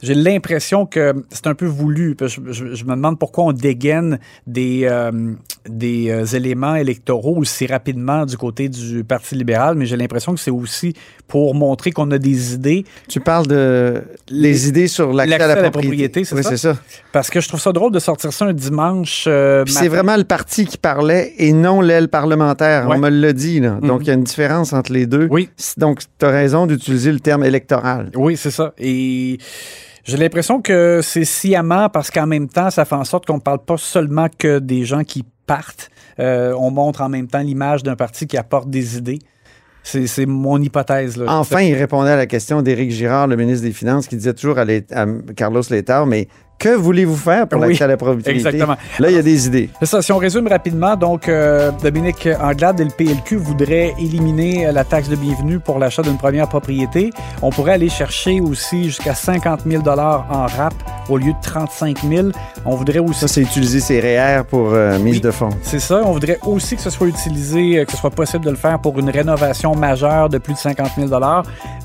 J'ai 0.02 0.14
l'impression 0.16 0.86
que 0.86 1.14
c'est 1.30 1.48
un 1.48 1.54
peu 1.56 1.66
voulu. 1.66 2.16
Je, 2.20 2.40
me 2.86 2.96
demande 2.96 3.20
pourquoi 3.20 3.46
on 3.46 3.52
dégaine 3.54 4.20
des, 4.48 4.82
euh, 4.86 5.12
des 5.70 6.10
euh, 6.10 6.26
éléments 6.26 6.76
électoraux 6.76 7.38
aussi 7.38 7.66
rapidement 7.68 8.26
du 8.26 8.38
côté 8.38 8.68
du 8.70 9.04
Parti 9.04 9.36
libéral, 9.36 9.76
mais 9.76 9.86
j'ai 9.86 9.98
l'impression 9.98 10.34
que 10.34 10.40
c'est 10.40 10.52
aussi 10.52 10.94
pour 11.28 11.54
montrer 11.56 11.92
qu'on 11.92 12.10
a 12.12 12.18
des 12.18 12.54
idées. 12.54 12.86
Tu 13.08 13.20
parles 13.20 13.48
de 13.48 14.02
les 14.30 14.68
idées 14.68 14.88
sur 14.88 15.14
l'accès 15.14 15.42
à 15.42 15.48
la 15.62 15.70
propriété. 15.72 16.24
c'est 16.24 16.36
oui, 16.36 16.44
ça? 16.44 16.50
c'est 16.50 16.58
ça. 16.58 16.78
Parce 17.12 17.30
que 17.30 17.40
je 17.40 17.48
trouve 17.48 17.60
ça 17.62 17.72
drôle 17.72 17.92
de 17.92 18.00
sortir 18.00 18.34
ça 18.34 18.46
un 18.46 18.54
dimanche. 18.54 19.26
euh, 19.28 19.64
c'est 19.68 19.88
vraiment 19.88 20.18
le 20.18 20.24
parti 20.24 20.66
qui 20.66 20.78
parlait 20.78 21.34
et 21.38 21.51
non 21.54 21.82
l'aile 21.82 22.08
parlementaire. 22.10 22.88
Ouais. 22.88 22.96
On 22.96 23.00
me 23.00 23.10
l'a 23.10 23.34
dit. 23.34 23.60
Là. 23.60 23.78
Donc, 23.82 24.00
Mhm. 24.00 24.02
il 24.02 24.08
y 24.08 24.12
a 24.12 24.14
une 24.14 24.24
différence 24.24 24.74
entre 24.74 24.92
les 24.94 25.06
deux. 25.06 25.28
Oui. 25.32 25.50
Donc, 25.78 26.02
tu 26.20 26.26
as 26.26 26.30
raison 26.30 26.66
d'utiliser 26.68 27.12
le 27.12 27.20
terme 27.20 27.44
électoral. 27.44 28.12
Oui, 28.16 28.38
c'est 28.38 28.52
ça. 28.52 28.74
Et 28.78 29.38
j'ai 30.04 30.18
l'impression 30.18 30.62
que 30.62 31.00
c'est 31.04 31.26
sciemment 31.26 31.90
parce 31.90 32.10
qu'en 32.12 32.28
même 32.28 32.48
temps, 32.48 32.70
ça 32.70 32.86
fait 32.86 32.96
en 32.96 33.04
sorte 33.04 33.26
qu'on 33.26 33.36
ne 33.36 33.40
parle 33.40 33.64
pas 33.66 33.78
seulement 33.78 34.28
que 34.38 34.60
des 34.60 34.84
gens 34.86 35.04
qui 35.04 35.24
partent. 35.46 35.90
Euh, 36.20 36.54
on 36.58 36.72
montre 36.72 37.02
en 37.02 37.10
même 37.10 37.28
temps 37.28 37.40
l'image 37.42 37.84
d'un 37.84 37.96
parti 37.96 38.28
qui 38.28 38.38
apporte 38.38 38.70
des 38.70 38.98
idées. 38.98 39.20
C'est 39.84 40.06
c'est 40.06 40.28
mon 40.28 40.62
hypothèse. 40.62 41.18
Là. 41.18 41.26
Enfin, 41.30 41.62
il 41.62 41.74
répondait 41.74 42.12
à 42.12 42.16
la 42.16 42.28
question 42.28 42.62
d'Éric 42.62 42.92
Girard, 42.92 43.26
le 43.26 43.36
ministre 43.36 43.66
des 43.66 43.72
Finances, 43.74 44.08
qui 44.08 44.16
disait 44.16 44.34
toujours 44.36 44.60
à, 44.60 44.62
à 44.62 45.06
Carlos 45.36 45.64
Letao, 45.72 46.06
mais 46.06 46.28
que 46.62 46.76
voulez-vous 46.76 47.16
faire 47.18 47.48
pour 47.48 47.60
Oui, 47.60 47.70
l'accès 47.70 47.84
à 47.84 47.88
la 47.88 47.98
propriété? 47.98 48.32
exactement. 48.32 48.76
Là, 49.00 49.10
il 49.10 49.16
y 49.16 49.20
a 49.20 49.24
des 49.24 49.48
idées. 49.48 49.70
C'est 49.80 49.88
ça, 49.88 50.02
si 50.02 50.12
on 50.12 50.18
résume 50.18 50.48
rapidement, 50.48 50.96
donc 50.96 51.28
euh, 51.28 51.72
Dominique 51.84 52.30
Anglade 52.40 52.80
et 52.80 52.84
le 52.84 52.92
PLQ 52.92 53.38
voudraient 53.38 53.94
éliminer 54.00 54.68
euh, 54.68 54.72
la 54.72 54.84
taxe 54.84 55.10
de 55.10 55.16
bienvenue 55.16 55.60
pour 55.60 55.80
l'achat 55.80 56.04
d'une 56.04 56.18
première 56.18 56.48
propriété. 56.48 57.10
On 57.42 57.50
pourrait 57.50 57.74
aller 57.74 57.90
chercher 57.90 58.40
aussi 58.42 58.86
jusqu'à 58.86 59.16
50 59.16 59.62
000 59.68 59.84
en 59.88 60.46
RAP 60.46 60.74
au 61.10 61.18
lieu 61.18 61.32
de 61.32 61.42
35 61.42 61.98
000. 62.08 62.28
On 62.66 62.76
voudrait 62.76 63.00
aussi 63.00 63.22
Ça, 63.22 63.28
c'est 63.28 63.42
utiliser 63.42 63.80
ses 63.80 64.00
REER 64.00 64.44
pour 64.48 64.70
euh, 64.74 65.00
mise 65.00 65.16
Oui. 65.16 65.22
de 65.22 65.32
fonds. 65.32 65.50
C'est 65.64 65.80
ça. 65.80 66.02
On 66.06 66.12
voudrait 66.12 66.38
aussi 66.46 66.76
que 66.76 66.82
ce 66.82 66.92
soit 66.92 67.08
utilisé, 67.08 67.84
que 67.86 67.92
ce 67.92 67.98
soit 67.98 68.12
possible 68.12 68.46
de 68.46 68.52
le 68.52 68.56
faire 68.56 68.80
pour 68.80 69.00
une 69.00 69.10
rénovation 69.10 69.74
majeure 69.76 70.30
de 70.30 70.38
plus 70.38 70.54
de 70.54 70.60
50 70.60 70.92
000 70.98 71.10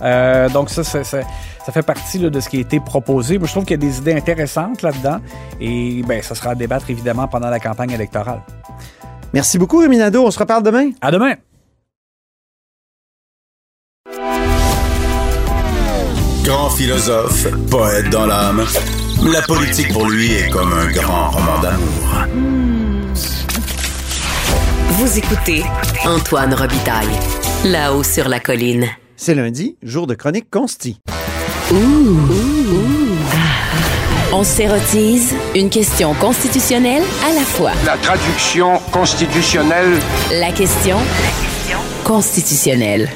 euh, 0.03 0.49
Donc 0.51 0.69
ça, 0.71 0.85
ça, 0.85 1.19
ça, 1.67 1.73
fait 1.73 1.83
partie 1.83 2.19
là, 2.19 2.31
de 2.31 2.39
ce 2.39 2.49
qui 2.49 2.59
a 2.59 2.61
été 2.61 2.79
proposé. 2.79 3.39
Moi, 3.39 3.47
je 3.49 3.53
trouve 3.53 3.65
qu'il 3.65 3.81
y 3.81 3.85
a 3.85 3.89
des 3.89 3.99
idées 3.99 4.15
intéressantes 4.15 4.83
là-dedans. 4.83 5.19
Et 5.61 6.03
ben, 6.07 6.23
ça 6.23 6.35
sera 6.35 6.51
à 6.51 6.55
débattre 6.55 6.91
évidemment 6.91 7.27
pendant 7.27 7.51
la 7.51 7.59
campagne 7.59 7.91
électorale. 7.91 8.43
Merci 9.35 9.59
beaucoup, 9.59 9.79
Rémi 9.79 9.97
Nadeau. 9.99 10.25
On 10.25 10.31
se 10.31 10.39
reparle 10.39 10.63
demain. 10.63 10.91
À 11.01 11.11
demain! 11.11 11.35
Grand 16.45 16.71
philosophe, 16.71 17.49
poète 17.69 18.09
dans 18.11 18.27
l'âme, 18.27 18.65
la 19.25 19.43
politique 19.43 19.93
pour 19.93 20.09
lui 20.09 20.33
est 20.33 20.49
comme 20.49 20.73
un 20.73 20.93
grand 20.93 21.31
roman 21.31 21.59
d'amour. 21.61 22.27
Vous 24.91 25.19
écoutez 25.19 25.65
Antoine 26.05 26.55
Robitaille, 26.55 27.09
là-haut 27.65 28.05
sur 28.05 28.29
la 28.29 28.39
colline. 28.39 28.87
C'est 29.17 29.35
lundi, 29.35 29.77
jour 29.83 30.07
de 30.07 30.15
chronique 30.15 30.49
consti. 30.49 31.01
On 34.33 34.45
s'érotise 34.45 35.35
une 35.57 35.69
question 35.69 36.15
constitutionnelle 36.15 37.03
à 37.29 37.33
la 37.35 37.41
fois. 37.41 37.73
La 37.85 37.97
traduction 37.97 38.79
constitutionnelle 38.93 39.99
La 40.31 40.53
question 40.53 40.99
constitutionnelle. 42.05 43.11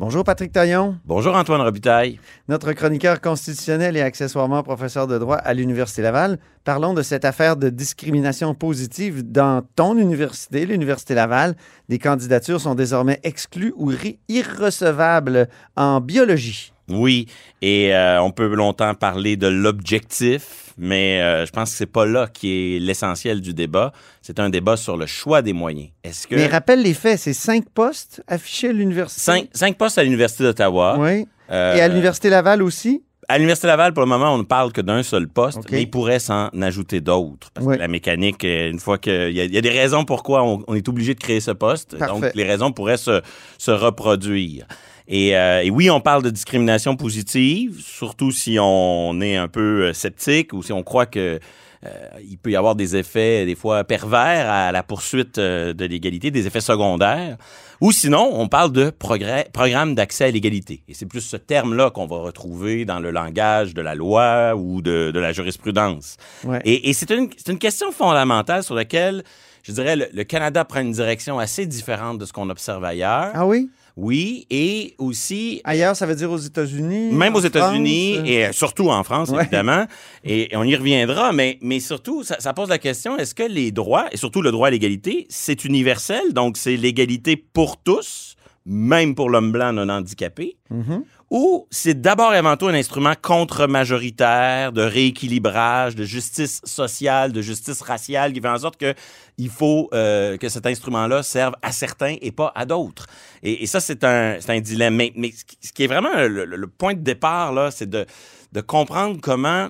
Bonjour, 0.00 0.22
Patrick 0.22 0.52
Taillon, 0.52 0.96
Bonjour 1.04 1.34
Antoine 1.34 1.60
Robitaille. 1.60 2.20
notre 2.46 2.72
chroniqueur 2.72 3.20
constitutionnel 3.20 3.96
et 3.96 4.00
accessoirement 4.00 4.62
professeur 4.62 5.08
de 5.08 5.18
droit 5.18 5.34
à 5.34 5.54
l'Université 5.54 6.02
Laval. 6.02 6.38
Parlons 6.62 6.94
de 6.94 7.02
cette 7.02 7.24
affaire 7.24 7.56
de 7.56 7.68
discrimination 7.68 8.54
positive 8.54 9.28
dans 9.28 9.66
ton 9.74 9.98
université, 9.98 10.66
l'Université 10.66 11.14
Laval. 11.14 11.56
Des 11.88 11.98
candidatures 11.98 12.60
sont 12.60 12.76
désormais 12.76 13.18
exclues 13.24 13.74
ou 13.76 13.90
irrecevables 14.28 15.48
en 15.74 16.00
biologie. 16.00 16.72
Oui, 16.88 17.26
et 17.62 17.94
euh, 17.94 18.20
on 18.22 18.30
peut 18.30 18.46
longtemps 18.54 18.94
parler 18.94 19.36
de 19.36 19.46
l'objectif, 19.46 20.72
mais 20.78 21.20
euh, 21.20 21.44
je 21.46 21.50
pense 21.52 21.70
que 21.70 21.76
c'est 21.76 21.86
pas 21.86 22.06
là 22.06 22.28
qui 22.32 22.76
est 22.76 22.78
l'essentiel 22.78 23.40
du 23.40 23.52
débat. 23.54 23.92
C'est 24.22 24.38
un 24.40 24.48
débat 24.50 24.76
sur 24.76 24.96
le 24.96 25.06
choix 25.06 25.42
des 25.42 25.52
moyens. 25.52 25.88
Est-ce 26.04 26.26
que 26.26 26.34
Mais 26.34 26.46
rappelle 26.46 26.82
les 26.82 26.94
faits, 26.94 27.18
c'est 27.18 27.32
cinq 27.32 27.68
postes 27.68 28.22
affichés 28.26 28.68
à 28.68 28.72
l'université. 28.72 29.20
cinq, 29.22 29.48
cinq 29.52 29.76
postes 29.76 29.98
à 29.98 30.04
l'université 30.04 30.44
d'Ottawa 30.44 30.96
Oui. 30.98 31.26
euh, 31.50 31.74
Et 31.76 31.80
à 31.80 31.88
l'Université 31.88 32.30
Laval 32.30 32.62
aussi? 32.62 33.02
à 33.30 33.36
l'université 33.36 33.66
Laval, 33.66 33.92
pour 33.92 34.02
le 34.02 34.08
moment, 34.08 34.32
on 34.34 34.38
ne 34.38 34.42
parle 34.44 34.72
que 34.72 34.80
d'un 34.80 35.02
seul 35.02 35.28
poste, 35.28 35.58
mais 35.70 35.82
il 35.82 35.90
pourrait 35.90 36.18
s'en 36.18 36.48
ajouter 36.62 37.02
d'autres. 37.02 37.50
Parce 37.52 37.66
Oui. 37.66 37.74
que 37.74 37.80
la 37.80 37.86
mécanique, 37.88 38.42
euh, 38.44 38.70
une 38.70 38.78
fois 38.80 38.96
qu'il 38.96 39.32
y, 39.32 39.34
y 39.34 39.58
a 39.58 39.60
des 39.60 39.68
raisons 39.68 40.06
pourquoi 40.06 40.42
on, 40.44 40.64
on 40.66 40.74
est 40.74 40.88
obligé 40.88 41.14
de 41.14 41.20
créer 41.20 41.40
ce 41.40 41.50
poste, 41.50 41.98
Parfait. 41.98 42.20
donc 42.20 42.34
les 42.34 42.44
raisons 42.44 42.72
pourraient 42.72 42.96
se, 42.96 43.20
se 43.58 43.70
reproduire. 43.70 44.66
Et, 45.10 45.34
euh, 45.34 45.62
et 45.62 45.70
oui, 45.70 45.88
on 45.88 46.00
parle 46.00 46.22
de 46.22 46.28
discrimination 46.28 46.94
positive, 46.94 47.80
surtout 47.80 48.30
si 48.30 48.58
on 48.60 49.20
est 49.22 49.36
un 49.36 49.48
peu 49.48 49.86
euh, 49.86 49.92
sceptique 49.94 50.52
ou 50.52 50.62
si 50.62 50.70
on 50.70 50.82
croit 50.82 51.06
que 51.06 51.40
euh, 51.86 52.08
il 52.28 52.36
peut 52.36 52.50
y 52.50 52.56
avoir 52.56 52.74
des 52.74 52.94
effets 52.94 53.46
des 53.46 53.54
fois 53.54 53.84
pervers 53.84 54.50
à 54.50 54.70
la 54.70 54.82
poursuite 54.82 55.38
euh, 55.38 55.72
de 55.72 55.86
l'égalité, 55.86 56.30
des 56.30 56.46
effets 56.46 56.60
secondaires. 56.60 57.38
Ou 57.80 57.92
sinon, 57.92 58.28
on 58.32 58.48
parle 58.48 58.72
de 58.72 58.90
progrès- 58.90 59.50
programme 59.50 59.94
d'accès 59.94 60.24
à 60.24 60.30
l'égalité. 60.30 60.82
Et 60.88 60.94
c'est 60.94 61.06
plus 61.06 61.20
ce 61.20 61.36
terme-là 61.36 61.90
qu'on 61.90 62.06
va 62.06 62.16
retrouver 62.16 62.84
dans 62.84 62.98
le 62.98 63.10
langage 63.10 63.72
de 63.72 63.80
la 63.80 63.94
loi 63.94 64.54
ou 64.56 64.82
de, 64.82 65.10
de 65.10 65.20
la 65.20 65.32
jurisprudence. 65.32 66.16
Ouais. 66.44 66.60
Et, 66.64 66.90
et 66.90 66.92
c'est 66.92 67.10
une, 67.12 67.30
une 67.46 67.58
question 67.58 67.92
fondamentale 67.92 68.62
sur 68.64 68.74
laquelle, 68.74 69.22
je 69.62 69.72
dirais, 69.72 69.94
le, 69.96 70.06
le 70.12 70.24
Canada 70.24 70.64
prend 70.64 70.80
une 70.80 70.92
direction 70.92 71.38
assez 71.38 71.64
différente 71.64 72.18
de 72.18 72.26
ce 72.26 72.32
qu'on 72.32 72.50
observe 72.50 72.84
ailleurs. 72.84 73.30
Ah 73.32 73.46
oui? 73.46 73.70
Oui, 74.00 74.46
et 74.48 74.94
aussi 74.98 75.60
Ailleurs, 75.64 75.96
ça 75.96 76.06
veut 76.06 76.14
dire 76.14 76.30
aux 76.30 76.38
États-Unis? 76.38 77.10
même 77.12 77.34
aux 77.34 77.40
États-Unis 77.40 78.18
euh? 78.18 78.24
et 78.24 78.46
euh, 78.46 78.52
surtout 78.52 78.90
en 78.90 79.02
France, 79.02 79.30
Ouais. 79.30 79.42
évidemment. 79.42 79.86
Et, 80.22 80.52
et 80.52 80.56
on 80.56 80.62
y 80.62 80.76
reviendra, 80.76 81.32
mais, 81.32 81.58
mais 81.62 81.80
surtout, 81.80 82.22
ça, 82.22 82.36
ça 82.38 82.52
pose 82.54 82.68
la 82.68 82.78
question, 82.78 83.16
est-ce 83.18 83.34
que 83.34 83.42
les 83.42 83.72
droits, 83.72 84.06
et 84.12 84.16
surtout 84.16 84.40
le 84.40 84.52
droit 84.52 84.68
à 84.68 84.70
l'égalité, 84.70 85.26
c'est 85.28 85.64
universel, 85.64 86.32
donc 86.32 86.56
c'est 86.56 86.76
l'égalité 86.76 87.36
pour 87.36 87.76
tous, 87.76 88.36
même 88.70 89.14
pour 89.14 89.30
l'homme 89.30 89.50
blanc 89.50 89.72
non 89.72 89.88
handicapé, 89.88 90.56
Mhm. 90.70 91.02
ou 91.30 91.66
c'est 91.70 92.00
d'abord 92.00 92.34
et 92.34 92.36
avant 92.38 92.56
tout 92.56 92.66
un 92.68 92.74
instrument 92.74 93.14
contre-majoritaire, 93.20 94.72
de 94.72 94.82
rééquilibrage, 94.82 95.94
de 95.94 96.04
justice 96.04 96.60
sociale, 96.64 97.32
de 97.32 97.40
justice 97.42 97.80
raciale, 97.80 98.32
qui 98.32 98.40
fait 98.40 98.48
en 98.48 98.58
sorte 98.58 98.76
que 98.76 98.94
il 99.38 99.48
faut 99.50 99.88
euh, 99.92 100.36
que 100.36 100.48
cet 100.48 100.66
instrument-là 100.66 101.22
serve 101.22 101.54
à 101.62 101.72
certains 101.72 102.16
et 102.20 102.32
pas 102.32 102.52
à 102.54 102.66
d'autres. 102.66 103.06
Et, 103.42 103.62
et 103.62 103.66
ça, 103.66 103.80
c'est 103.80 104.04
un, 104.04 104.36
c'est 104.40 104.50
un 104.50 104.60
dilemme. 104.60 104.96
Mais, 104.96 105.12
mais 105.16 105.32
ce 105.62 105.72
qui- 105.72 105.84
est 105.84 105.86
vraiment 105.86 106.14
le, 106.16 106.44
le- 106.44 106.56
le 106.56 106.66
point 106.66 106.94
de 106.94 107.00
départ, 107.00 107.52
là, 107.52 107.70
c'est 107.70 107.88
de, 107.88 108.04
de 108.52 108.60
comprendre 108.60 109.18
comment 109.22 109.68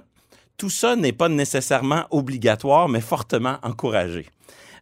tout 0.57 0.71
ça 0.71 0.97
n'est 0.97 1.12
pas 1.12 1.28
nécessairement 1.28 2.07
obligatoire, 2.11 2.88
mais 2.88 3.00
fortement 3.00 3.59
encouragé. 3.62 4.26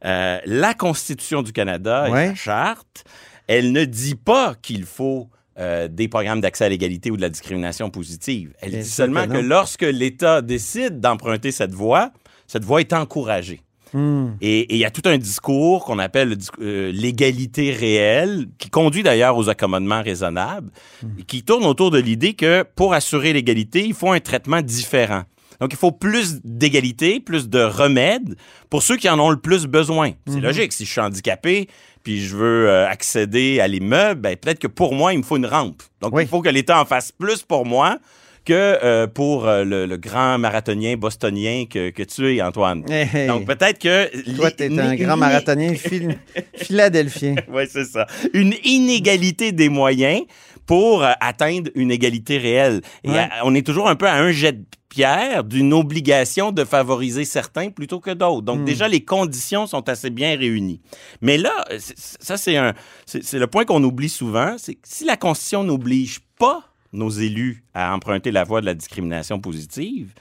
Euh, 0.05 0.39
la 0.47 0.73
Constitution 0.75 1.43
du 1.43 1.53
Canada 1.53 2.09
et 2.09 2.13
Ouais. 2.13 2.27
la 2.29 2.35
charte, 2.35 3.05
elle 3.47 3.73
ne 3.73 3.85
dit 3.85 4.15
pas 4.15 4.55
qu'il 4.61 4.85
faut 4.85 5.29
euh, 5.59 5.89
des 5.89 6.09
programmes 6.09 6.41
d'accès 6.41 6.65
à 6.65 6.69
l'égalité 6.69 7.11
ou 7.11 7.17
de 7.17 7.23
la 7.23 7.31
discrimination 7.31 7.89
positive. 7.89 8.53
Elle 8.61 8.73
Bien 8.73 8.81
dit 8.81 8.89
seulement 8.89 9.27
que 9.27 9.39
lorsque 9.39 9.83
l'État 9.83 10.43
décide 10.43 11.01
d'emprunter 11.01 11.51
cette 11.51 11.73
voie, 11.73 12.13
cette 12.47 12.65
voie 12.65 12.81
est 12.81 12.93
encouragée. 12.93 13.63
Hmm. 13.95 14.33
Et 14.41 14.75
il 14.75 14.79
y 14.79 14.85
a 14.85 14.91
tout 14.91 15.09
un 15.09 15.17
discours 15.17 15.85
qu'on 15.85 15.99
appelle 15.99 16.37
euh, 16.61 16.91
l'égalité 16.93 17.73
réelle, 17.73 18.49
qui 18.59 18.69
conduit 18.69 19.03
d'ailleurs 19.03 19.39
aux 19.39 19.49
accommodements 19.49 20.03
raisonnables, 20.03 20.71
et 21.19 21.23
qui 21.23 21.43
tourne 21.43 21.65
autour 21.65 21.91
de 21.91 21.99
l'idée 21.99 22.35
que 22.35 22.65
pour 22.75 22.93
assurer 22.93 23.33
l'égalité, 23.33 23.87
il 23.87 23.95
faut 23.95 24.11
un 24.11 24.21
traitement 24.21 24.61
différent. 24.61 25.23
Donc, 25.61 25.73
il 25.73 25.77
faut 25.77 25.93
plus 25.93 26.41
d'égalité, 26.45 27.21
plus 27.21 27.49
de 27.49 27.61
remèdes 27.61 28.37
pour 28.71 28.83
ceux 28.83 28.97
qui 28.97 29.09
en 29.09 29.19
ont 29.19 29.31
le 29.31 29.39
plus 29.39 29.67
besoin. 29.67 30.13
C'est 30.27 30.37
Mhm. 30.37 30.43
logique. 30.43 30.73
Si 30.73 30.85
je 30.85 30.91
suis 30.91 31.01
handicapé, 31.01 31.69
puis 32.03 32.21
je 32.21 32.37
veux 32.37 32.69
euh, 32.69 32.89
accéder 32.89 33.59
à 33.61 33.67
l'immeuble, 33.69 34.21
ben, 34.21 34.37
peut-être 34.37 34.59
que 34.59 34.67
pour 34.69 34.95
moi, 34.95 35.13
il 35.13 35.19
me 35.19 35.23
faut 35.25 35.37
une 35.37 35.47
rampe. 35.47 35.83
Donc, 36.01 36.13
il 36.21 36.27
faut 36.29 36.41
que 36.43 36.49
l'État 36.49 36.81
en 36.81 36.85
fasse 36.85 37.11
plus 37.13 37.43
pour 37.43 37.65
moi 37.67 37.99
que 38.45 38.53
euh, 38.55 39.09
pour 39.09 39.49
euh, 39.49 39.65
le, 39.65 39.87
le 39.87 39.97
grand 39.97 40.39
marathonien 40.39 40.97
bostonien 40.97 41.65
que, 41.69 41.91
que 41.91 42.05
tu 42.05 42.33
es, 42.37 42.41
Antoine. 42.41 42.85
Hey, 42.89 43.09
hey. 43.13 43.27
Donc, 43.27 43.45
peut-être 43.45 43.81
que... 43.81 44.37
Toi, 44.37 44.53
t'es 44.53 44.67
un 44.79 44.95
grand 44.95 45.17
marathonien 45.17 45.75
phil- 45.75 46.17
philadelphien. 46.57 47.35
oui, 47.49 47.65
c'est 47.69 47.87
ça. 47.87 48.07
Une 48.35 48.55
inégalité 48.63 49.51
des 49.51 49.69
moyens 49.69 50.23
pour 50.67 51.03
euh, 51.05 51.13
atteindre 51.21 51.71
une 51.75 51.91
égalité 51.91 52.39
réelle. 52.39 52.81
Et 53.05 53.11
Ouais. 53.11 53.19
à- 53.19 53.45
on 53.45 53.55
est 53.55 53.65
toujours 53.67 53.89
un 53.89 53.97
peu 53.97 54.07
à 54.09 54.15
un 54.15 54.33
jet 54.33 54.53
de 54.53 54.65
pierre 54.89 55.45
d'une 55.45 55.73
obligation 55.75 56.53
de 56.53 56.65
favoriser 56.65 57.25
certains 57.25 57.71
plutôt 57.71 58.01
que 58.01 58.11
d'autres. 58.11 58.43
Donc 58.43 58.61
Hmm. 58.61 58.65
déjà, 58.65 58.89
les 58.89 59.05
conditions 59.05 59.67
sont 59.67 59.89
assez 59.89 60.11
bien 60.11 60.37
réunies. 60.37 60.81
Mais 61.21 61.37
là, 61.39 61.53
euh, 61.71 61.77
c'est- 61.79 61.97
ça, 62.23 62.37
c'est 62.37 62.57
un, 62.57 62.73
c'est 63.05 63.23
c'est 63.23 63.39
le 63.39 63.47
point 63.47 63.65
qu'on 63.65 63.83
oublie 63.85 64.09
souvent, 64.09 64.57
c'est 64.59 64.75
que 64.75 64.81
si 64.85 65.05
la 65.05 65.17
Constitution 65.17 65.65
n'oblige 65.65 66.21
pas 66.39 66.63
nos 66.93 67.11
élus 67.11 67.63
à 67.75 67.95
emprunter 67.95 68.31
la 68.31 68.45
voie 68.45 68.61
de 68.63 68.67
la 68.67 68.75
discrimination 68.75 69.39
positive, 69.39 70.13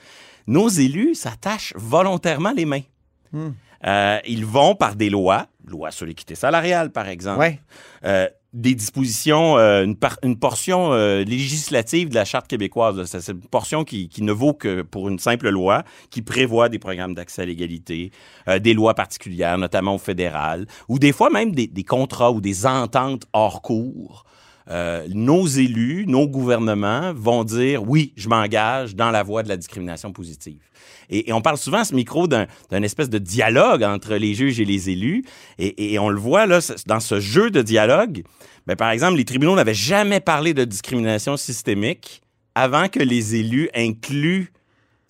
nos 0.48 0.68
élus 0.68 1.16
s'attachent 1.16 1.74
volontairement 1.76 2.52
les 2.52 2.66
mains. 2.66 2.82
Hmm. 3.32 3.52
Euh, 3.86 4.20
ils 4.28 4.46
vont 4.46 4.76
par 4.76 4.96
des 4.96 5.10
lois, 5.10 5.48
loi 5.66 5.92
sur 5.92 6.06
l'équité 6.06 6.36
salariale, 6.36 6.92
par 6.92 7.08
exemple, 7.08 7.40
Ouais. 7.40 7.60
euh, 8.04 8.28
des 8.56 8.74
dispositions, 8.74 9.58
euh, 9.58 9.84
une, 9.84 9.98
par- 9.98 10.18
une 10.24 10.40
portion 10.40 10.94
euh, 10.94 11.24
législative 11.26 12.08
de 12.10 12.16
la 12.16 12.24
Charte 12.24 12.48
québécoise. 12.48 13.04
c'est 13.04 13.32
une 13.32 13.42
portion 13.42 13.84
qui, 13.84 14.08
qui 14.08 14.24
ne 14.24 14.32
vaut 14.32 14.54
que 14.54 14.82
pour 14.82 15.10
une 15.10 15.20
simple 15.20 15.50
loi 15.50 15.84
qui 16.10 16.22
prévoit 16.22 16.70
des 16.70 16.80
programmes 16.80 17.14
d'accès 17.14 17.42
à 17.42 17.46
l'égalité, 17.46 18.12
euh, 18.48 18.58
des 18.58 18.74
lois 18.74 18.94
particulières, 18.94 19.58
notamment 19.58 19.96
au 19.96 20.00
fédéral, 20.00 20.68
ou 20.88 21.00
des 21.00 21.12
fois 21.12 21.30
même 21.30 21.52
des, 21.52 21.68
des 21.68 21.84
contrats 21.84 22.32
ou 22.32 22.40
des 22.40 22.66
ententes 22.66 23.26
hors 23.34 23.62
cours. 23.62 24.26
Euh, 24.70 25.08
nos 25.14 25.46
élus, 25.46 26.06
nos 26.08 26.28
gouvernements 26.28 27.14
vont 27.14 27.44
dire 27.44 27.88
oui, 27.88 28.14
je 28.16 28.28
m'engage 28.30 28.96
dans 28.96 29.12
la 29.12 29.24
voie 29.24 29.44
de 29.44 29.50
la 29.50 29.58
discrimination 29.58 30.12
positive. 30.12 30.60
Et, 31.10 31.32
on 31.34 31.42
parle 31.42 31.58
souvent 31.58 31.80
à 31.80 31.86
ce 31.86 31.94
micro 31.94 32.28
d'un 32.28 32.48
espèce 32.72 33.10
de 33.10 33.20
dialogue 33.20 33.84
entre 33.84 34.16
les 34.16 34.34
juges 34.34 34.60
et 34.60 34.66
les 34.66 34.90
élus. 34.90 35.24
Et, 35.60 36.00
on 36.00 36.10
le 36.10 36.20
voit 36.20 36.48
là, 36.48 36.60
dans 36.88 37.00
ce 37.00 37.20
jeu 37.20 37.52
de 37.52 37.62
dialogue. 37.62 38.24
Ben, 38.66 38.76
par 38.76 38.90
exemple, 38.90 39.18
les 39.18 39.26
tribunaux 39.26 39.56
n'avaient 39.56 39.76
jamais 39.76 40.20
parlé 40.20 40.56
de 40.56 40.66
discrimination 40.66 41.38
systémique 41.38 42.22
avant 42.56 42.88
que 42.88 43.00
les 43.00 43.36
élus 43.36 43.70
incluent 43.76 44.52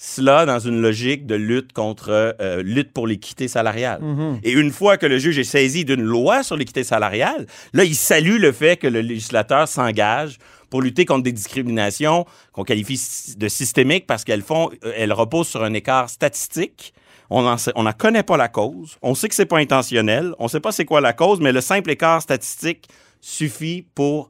cela 0.08 0.46
dans 0.46 0.60
une 0.60 0.80
logique 0.82 1.26
de 1.26 1.34
lutte 1.36 1.74
contre 1.74 2.36
euh, 2.40 2.62
lutte 2.62 2.94
pour 2.94 3.08
l'équité 3.08 3.48
salariale. 3.48 4.02
Mhm. 4.04 4.40
Et 4.44 4.52
une 4.52 4.72
fois 4.72 4.98
que 4.98 5.08
le 5.08 5.18
juge 5.18 5.40
est 5.40 5.44
saisi 5.44 5.84
d'une 5.84 6.04
loi 6.04 6.44
sur 6.44 6.56
l'équité 6.56 6.84
salariale, 6.84 7.48
là, 7.74 7.84
il 7.84 7.96
salue 7.96 8.38
le 8.40 8.52
fait 8.52 8.78
que 8.78 8.86
le 8.88 9.02
législateur 9.02 9.68
s'engage 9.68 10.38
pour 10.70 10.82
lutter 10.84 11.06
contre 11.06 11.24
des 11.24 11.32
discriminations 11.32 12.26
qu'on 12.52 12.64
qualifie 12.64 13.00
de 13.38 13.48
systémiques 13.48 14.06
parce 14.06 14.24
qu'elles 14.24 14.44
font, 14.44 14.70
euh, 14.84 14.94
elles 14.96 15.14
reposent 15.14 15.48
sur 15.48 15.64
un 15.64 15.74
écart 15.74 16.10
statistique. 16.10 16.94
On 17.32 17.42
n'en 17.42 17.58
sait- 17.58 17.72
on 17.76 17.84
n'en 17.84 17.94
connaît 17.94 18.22
pas 18.24 18.38
la 18.38 18.48
cause. 18.48 18.98
On 19.02 19.16
sait 19.16 19.28
que 19.28 19.34
c'est 19.34 19.48
pas 19.48 19.58
intentionnel. 19.58 20.34
On 20.38 20.48
sait 20.48 20.60
pas 20.60 20.72
c'est 20.72 20.86
quoi 20.86 21.02
la 21.02 21.14
cause, 21.14 21.40
mais 21.40 21.52
le 21.52 21.62
simple 21.62 21.90
écart 21.90 22.22
statistique 22.22 22.88
suffit 23.22 23.86
pour 23.96 24.30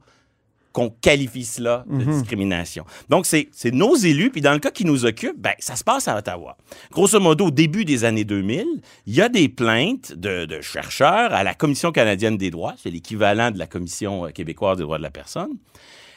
qu'on 0.76 0.90
qualifie 0.90 1.46
cela 1.46 1.84
de 1.88 2.04
Mhm. 2.04 2.12
discrimination. 2.20 2.84
Donc, 3.08 3.24
c'est 3.24 3.48
nos 3.72 3.96
élus, 3.96 4.28
puis 4.30 4.42
dans 4.42 4.52
le 4.52 4.58
cas 4.58 4.70
qui 4.70 4.84
nous 4.84 5.06
occupe, 5.06 5.40
ben, 5.40 5.54
ça 5.58 5.74
se 5.74 5.82
passe 5.82 6.06
à 6.06 6.18
Ottawa. 6.18 6.58
Grosso 6.92 7.18
modo, 7.18 7.46
au 7.46 7.50
début 7.50 7.86
des 7.86 8.04
années 8.04 8.24
2000, 8.24 8.66
il 9.06 9.14
y 9.14 9.22
a 9.22 9.30
des 9.30 9.48
plaintes 9.48 10.12
de, 10.12 10.44
de 10.44 10.60
chercheurs 10.60 11.32
à 11.32 11.42
la 11.44 11.54
Commission 11.54 11.92
canadienne 11.92 12.36
des 12.36 12.50
droits, 12.50 12.74
c'est 12.76 12.90
l'équivalent 12.90 13.50
de 13.50 13.58
la 13.58 13.66
Commission 13.66 14.26
euh, 14.26 14.30
québécoise 14.32 14.76
des 14.76 14.82
droits 14.82 14.98
de 14.98 15.02
la 15.02 15.10
personne, 15.10 15.52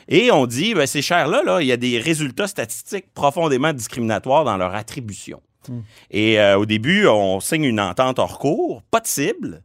et 0.09 0.29
on 0.29 0.45
dit, 0.45 0.73
ben, 0.73 0.85
ces 0.85 1.01
chers-là, 1.01 1.41
là, 1.45 1.61
il 1.61 1.67
y 1.67 1.71
a 1.71 1.77
des 1.77 1.97
résultats 1.97 2.47
statistiques 2.47 3.05
profondément 3.13 3.71
discriminatoires 3.71 4.43
dans 4.43 4.57
leur 4.57 4.75
attribution. 4.75 5.41
Et 6.11 6.37
euh, 6.39 6.57
au 6.57 6.65
début, 6.65 7.07
on 7.07 7.39
signe 7.39 7.63
une 7.63 7.79
entente 7.79 8.19
hors 8.19 8.39
cours, 8.39 8.81
pas 8.91 8.99
de 8.99 9.07
cible, 9.07 9.61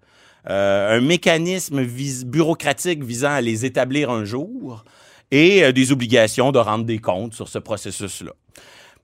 un 0.47 1.01
mécanisme 1.01 1.81
vis- 1.83 2.25
bureaucratique 2.25 3.03
visant 3.05 3.31
à 3.33 3.41
les 3.41 3.65
établir 3.65 4.11
un 4.11 4.25
jour 4.25 4.85
et 5.31 5.65
euh, 5.65 5.73
des 5.73 5.91
obligations 5.93 6.53
de 6.53 6.59
rendre 6.59 6.85
des 6.85 6.99
comptes 6.99 7.35
sur 7.35 7.49
ce 7.49 7.59
processus-là. 7.59 8.33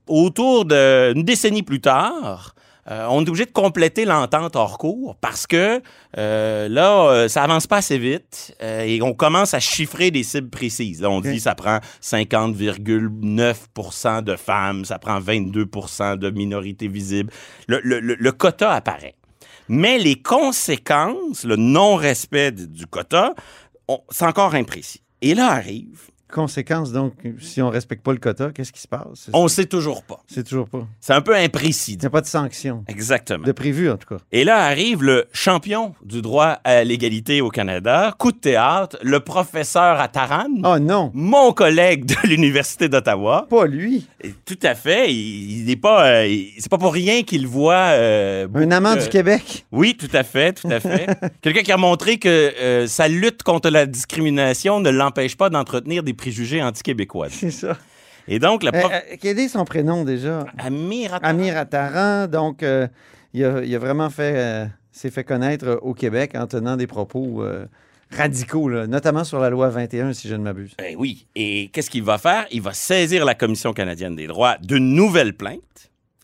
Autour 0.07 0.64
d'une 0.66 1.22
décennie 1.24 1.62
plus 1.62 1.81
tard, 1.81 2.55
euh, 2.90 3.07
on 3.11 3.24
est 3.24 3.29
obligé 3.29 3.44
de 3.46 3.53
compléter 3.53 4.05
l'entente 4.05 4.57
hors 4.57 4.76
cours 4.79 5.16
parce 5.20 5.46
que 5.46 5.81
euh, 6.18 6.68
là, 6.68 7.09
euh, 7.11 7.29
ça 7.29 7.44
avance 7.44 7.66
pas 7.66 7.76
assez 7.76 7.98
vite 7.98 8.57
euh, 8.62 8.83
et 8.83 9.00
on 9.03 9.12
commence 9.12 9.55
à 9.55 9.61
chiffrer 9.61 10.11
des 10.11 10.22
cibles 10.24 10.50
précises. 10.50 11.00
Là, 11.03 11.11
on 11.11 11.20
dit 11.20 11.38
ça 11.40 11.55
prend 11.55 11.79
50,9% 12.03 14.22
de 14.22 14.37
femmes, 14.37 14.85
ça 14.85 14.98
prend 14.98 15.20
22% 15.20 16.16
de 16.16 16.31
minorités 16.31 16.88
visibles. 16.88 17.33
Le, 17.68 17.81
le- 17.83 18.00
le- 18.00 18.16
le 18.18 18.33
quota 18.33 18.72
apparaît. 18.72 19.14
Mais 19.72 19.98
les 19.98 20.20
conséquences, 20.20 21.44
le 21.44 21.54
non-respect 21.54 22.50
du 22.50 22.87
quota, 22.87 23.37
c'est 24.11 24.24
encore 24.24 24.56
imprécis. 24.56 25.00
Et 25.22 25.33
là 25.33 25.52
arrive 25.52 26.11
Conséquence, 26.33 26.93
donc, 26.93 27.14
si 27.40 27.61
on 27.61 27.71
respecte 27.71 28.03
pas 28.05 28.12
le 28.12 28.19
quota, 28.19 28.51
qu'est-ce 28.53 28.73
qui 28.73 28.81
se 28.81 28.88
passe? 28.88 29.29
On 29.33 29.49
sait 29.49 29.66
toujours 29.66 30.03
pas. 30.03 30.23
C'est 30.27 30.45
toujours 30.47 30.69
pas. 30.69 30.87
C'est 31.01 31.12
un 31.12 31.21
peu 31.21 31.35
imprécis. 31.37 31.95
Il 31.95 31.99
n'y 31.99 32.07
a 32.07 32.11
pas 32.11 32.21
de 32.21 32.27
sanction. 32.27 32.85
Exactement. 32.88 33.45
De 33.45 33.53
prévu, 33.53 33.90
en 33.90 33.97
tout 33.97 34.14
cas. 34.14 34.21
Et 34.33 34.45
là 34.45 34.59
arrive 34.64 35.03
le 35.03 35.27
champion 35.33 35.95
du 36.05 36.23
droit 36.23 36.59
à 36.64 36.85
l'égalité 36.85 37.40
au 37.40 37.49
Canada, 37.49 38.14
coup 38.19 38.33
de 38.33 38.38
théâtre, 38.38 38.97
le 39.03 39.21
professeur 39.21 40.01
à 40.01 40.09
Taran. 40.09 40.47
Oh 40.64 40.79
non! 40.79 41.11
Mon 41.14 41.53
collègue 41.53 42.05
de 42.05 42.14
l'Université 42.29 42.88
d'Ottawa. 42.88 43.47
Pas 43.51 43.66
lui. 43.66 44.07
Tout 44.45 44.59
à 44.62 44.75
fait. 44.75 45.12
Il 45.12 45.64
n'est 45.66 45.77
pas. 45.77 46.07
euh, 46.07 46.37
c'est 46.59 46.71
pas 46.71 46.79
pour 46.79 46.93
rien 46.93 47.23
qu'il 47.23 47.47
voit. 47.47 47.75
euh, 47.95 48.47
Un 48.55 48.71
amant 48.71 48.95
du 48.97 49.09
Québec? 49.09 49.66
Oui, 49.73 49.97
tout 49.99 50.09
à 50.12 50.23
fait, 50.23 50.53
tout 50.53 50.69
à 50.71 50.81
fait. 50.81 51.07
Quelqu'un 51.43 51.62
qui 51.62 51.73
a 51.73 51.77
montré 51.77 52.19
que 52.19 52.29
euh, 52.29 52.87
sa 52.87 53.09
lutte 53.09 53.43
contre 53.43 53.71
la 53.71 53.87
discrimination 53.87 54.81
ne 54.81 54.90
l'empêche 54.90 55.37
pas 55.37 55.51
d'entretenir 55.51 56.03
des 56.03 56.14
préjugés 56.20 56.62
anti-québécois. 56.62 57.28
C'est 57.30 57.50
ça. 57.50 57.76
Et 58.28 58.38
donc, 58.38 58.62
le 58.62 58.68
Euh, 58.74 58.78
prof... 58.80 58.92
euh, 58.92 59.16
quel 59.20 59.38
est 59.38 59.48
son 59.48 59.64
prénom 59.64 60.04
déjà? 60.04 60.44
Amir 60.59 61.14
Attaran. 61.14 61.30
Amir 61.30 61.56
Attaran. 61.56 62.26
Donc, 62.28 62.62
euh, 62.62 62.87
il, 63.33 63.44
a, 63.44 63.62
il 63.64 63.74
a 63.74 63.78
vraiment 63.78 64.11
fait, 64.11 64.35
euh, 64.37 64.66
s'est 64.92 65.11
fait 65.11 65.24
connaître 65.24 65.78
au 65.83 65.94
Québec 65.94 66.33
en 66.35 66.46
tenant 66.46 66.76
des 66.76 66.87
propos 66.87 67.42
radicaux, 68.11 68.68
là, 68.68 68.87
notamment 68.87 69.24
sur 69.24 69.38
la 69.40 69.50
loi 69.50 69.68
21, 69.70 70.12
si 70.12 70.28
je 70.28 70.35
ne 70.35 70.42
m'abuse. 70.42 70.72
Ben 70.78 70.94
oui. 70.98 71.26
Et 71.37 71.70
qu'est-ce 71.72 71.88
qu'il 71.90 72.02
va 72.02 72.18
faire? 72.18 72.46
Il 72.50 72.61
va 72.61 72.72
saisir 72.72 73.24
la 73.24 73.35
Commission 73.35 73.72
canadienne 73.72 74.16
des 74.16 74.26
droits 74.26 74.56
d'une 74.61 74.94
nouvelle 74.94 75.35
plainte. 75.35 75.61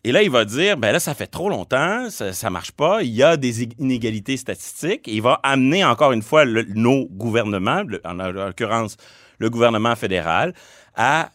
Et 0.04 0.12
là, 0.12 0.22
il 0.22 0.30
va 0.30 0.44
dire, 0.44 0.76
ben 0.76 0.92
là, 0.92 1.00
ça 1.00 1.14
fait 1.14 1.26
trop 1.26 1.48
longtemps, 1.48 2.10
ça, 2.10 2.32
ça 2.32 2.48
marche 2.50 2.70
pas, 2.72 3.02
il 3.02 3.10
y 3.10 3.22
a 3.24 3.36
des 3.36 3.64
inégalités 3.78 4.36
statistiques. 4.36 5.08
Et 5.08 5.14
il 5.14 5.22
va 5.22 5.40
amener 5.42 5.84
encore 5.84 6.12
une 6.12 6.22
fois 6.22 6.44
le- 6.44 6.66
nos 6.74 7.06
gouvernements, 7.06 7.82
le- 7.84 8.00
en 8.04 8.14
l'occurrence 8.14 8.96
le 9.38 9.50
gouvernement 9.50 9.96
fédéral, 9.96 10.54
à 10.94 11.30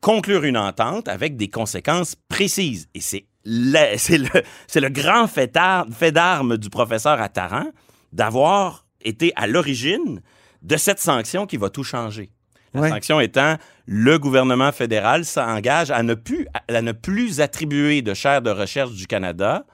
conclure 0.00 0.44
une 0.44 0.56
entente 0.56 1.08
avec 1.08 1.36
des 1.36 1.48
conséquences 1.48 2.16
précises. 2.28 2.88
Et 2.94 3.00
c'est 3.00 3.26
le, 3.44 3.78
c'est 3.98 4.18
le, 4.18 4.28
c'est 4.66 4.80
le 4.80 4.88
grand 4.88 5.26
fait 5.26 5.52
d'ar- 5.52 5.86
fait 5.92 6.12
d'armes 6.12 6.56
du 6.56 6.70
professeur 6.70 7.20
Attaran 7.20 7.66
d'avoir 8.12 8.86
été 9.02 9.32
à 9.36 9.46
l'origine 9.46 10.22
de 10.62 10.76
cette 10.76 11.00
sanction 11.00 11.46
qui 11.46 11.56
va 11.56 11.68
tout 11.68 11.84
changer. 11.84 12.30
La 12.72 12.80
Ouais. 12.80 12.88
sanction 12.88 13.20
étant, 13.20 13.56
le 13.86 14.18
gouvernement 14.18 14.72
fédéral 14.72 15.24
s'engage 15.24 15.90
à 15.90 16.02
ne 16.02 16.14
plus, 16.14 16.48
à 16.68 16.80
ne 16.82 16.92
plus 16.92 17.40
attribuer 17.40 18.02
de 18.02 18.14
chaire 18.14 18.42
de 18.42 18.50
recherche 18.50 18.92
du 18.92 19.06
Canada 19.06 19.64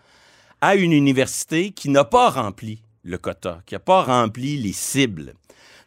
à 0.61 0.75
une 0.75 0.93
université 0.93 1.71
qui 1.71 1.89
n'a 1.89 2.05
pas 2.05 2.29
rempli 2.29 2.83
le 3.05 3.17
quota, 3.17 3.61
qui 3.65 3.75
n'a 3.75 3.79
pas 3.79 4.03
rempli 4.03 4.59
les 4.59 4.73
cibles. 4.75 5.33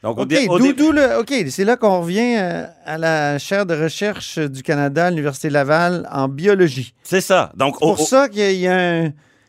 Donc, 0.03 0.19
OK, 0.19 0.27
dé- 0.27 0.47
au 0.49 0.59
d'où- 0.59 0.65
dé- 0.67 0.73
d'où 0.73 0.91
le- 0.91 1.19
OK, 1.19 1.33
c'est 1.49 1.63
là 1.63 1.77
qu'on 1.77 2.01
revient 2.01 2.35
euh, 2.37 2.65
à 2.85 2.97
la 2.97 3.39
chaire 3.39 3.65
de 3.65 3.73
recherche 3.73 4.37
du 4.37 4.61
Canada 4.61 5.05
à 5.05 5.09
l'Université 5.09 5.49
Laval 5.49 6.07
en 6.11 6.27
biologie. 6.27 6.93
c'est 7.03 7.21
ça. 7.21 7.51
Donc, 7.55 7.75
C'est 7.79 7.85
pour 7.85 7.99
ça 7.99 8.27
qu'il 8.29 8.51
y, 8.59 8.67
a- 8.67 8.75
un- 8.75 9.05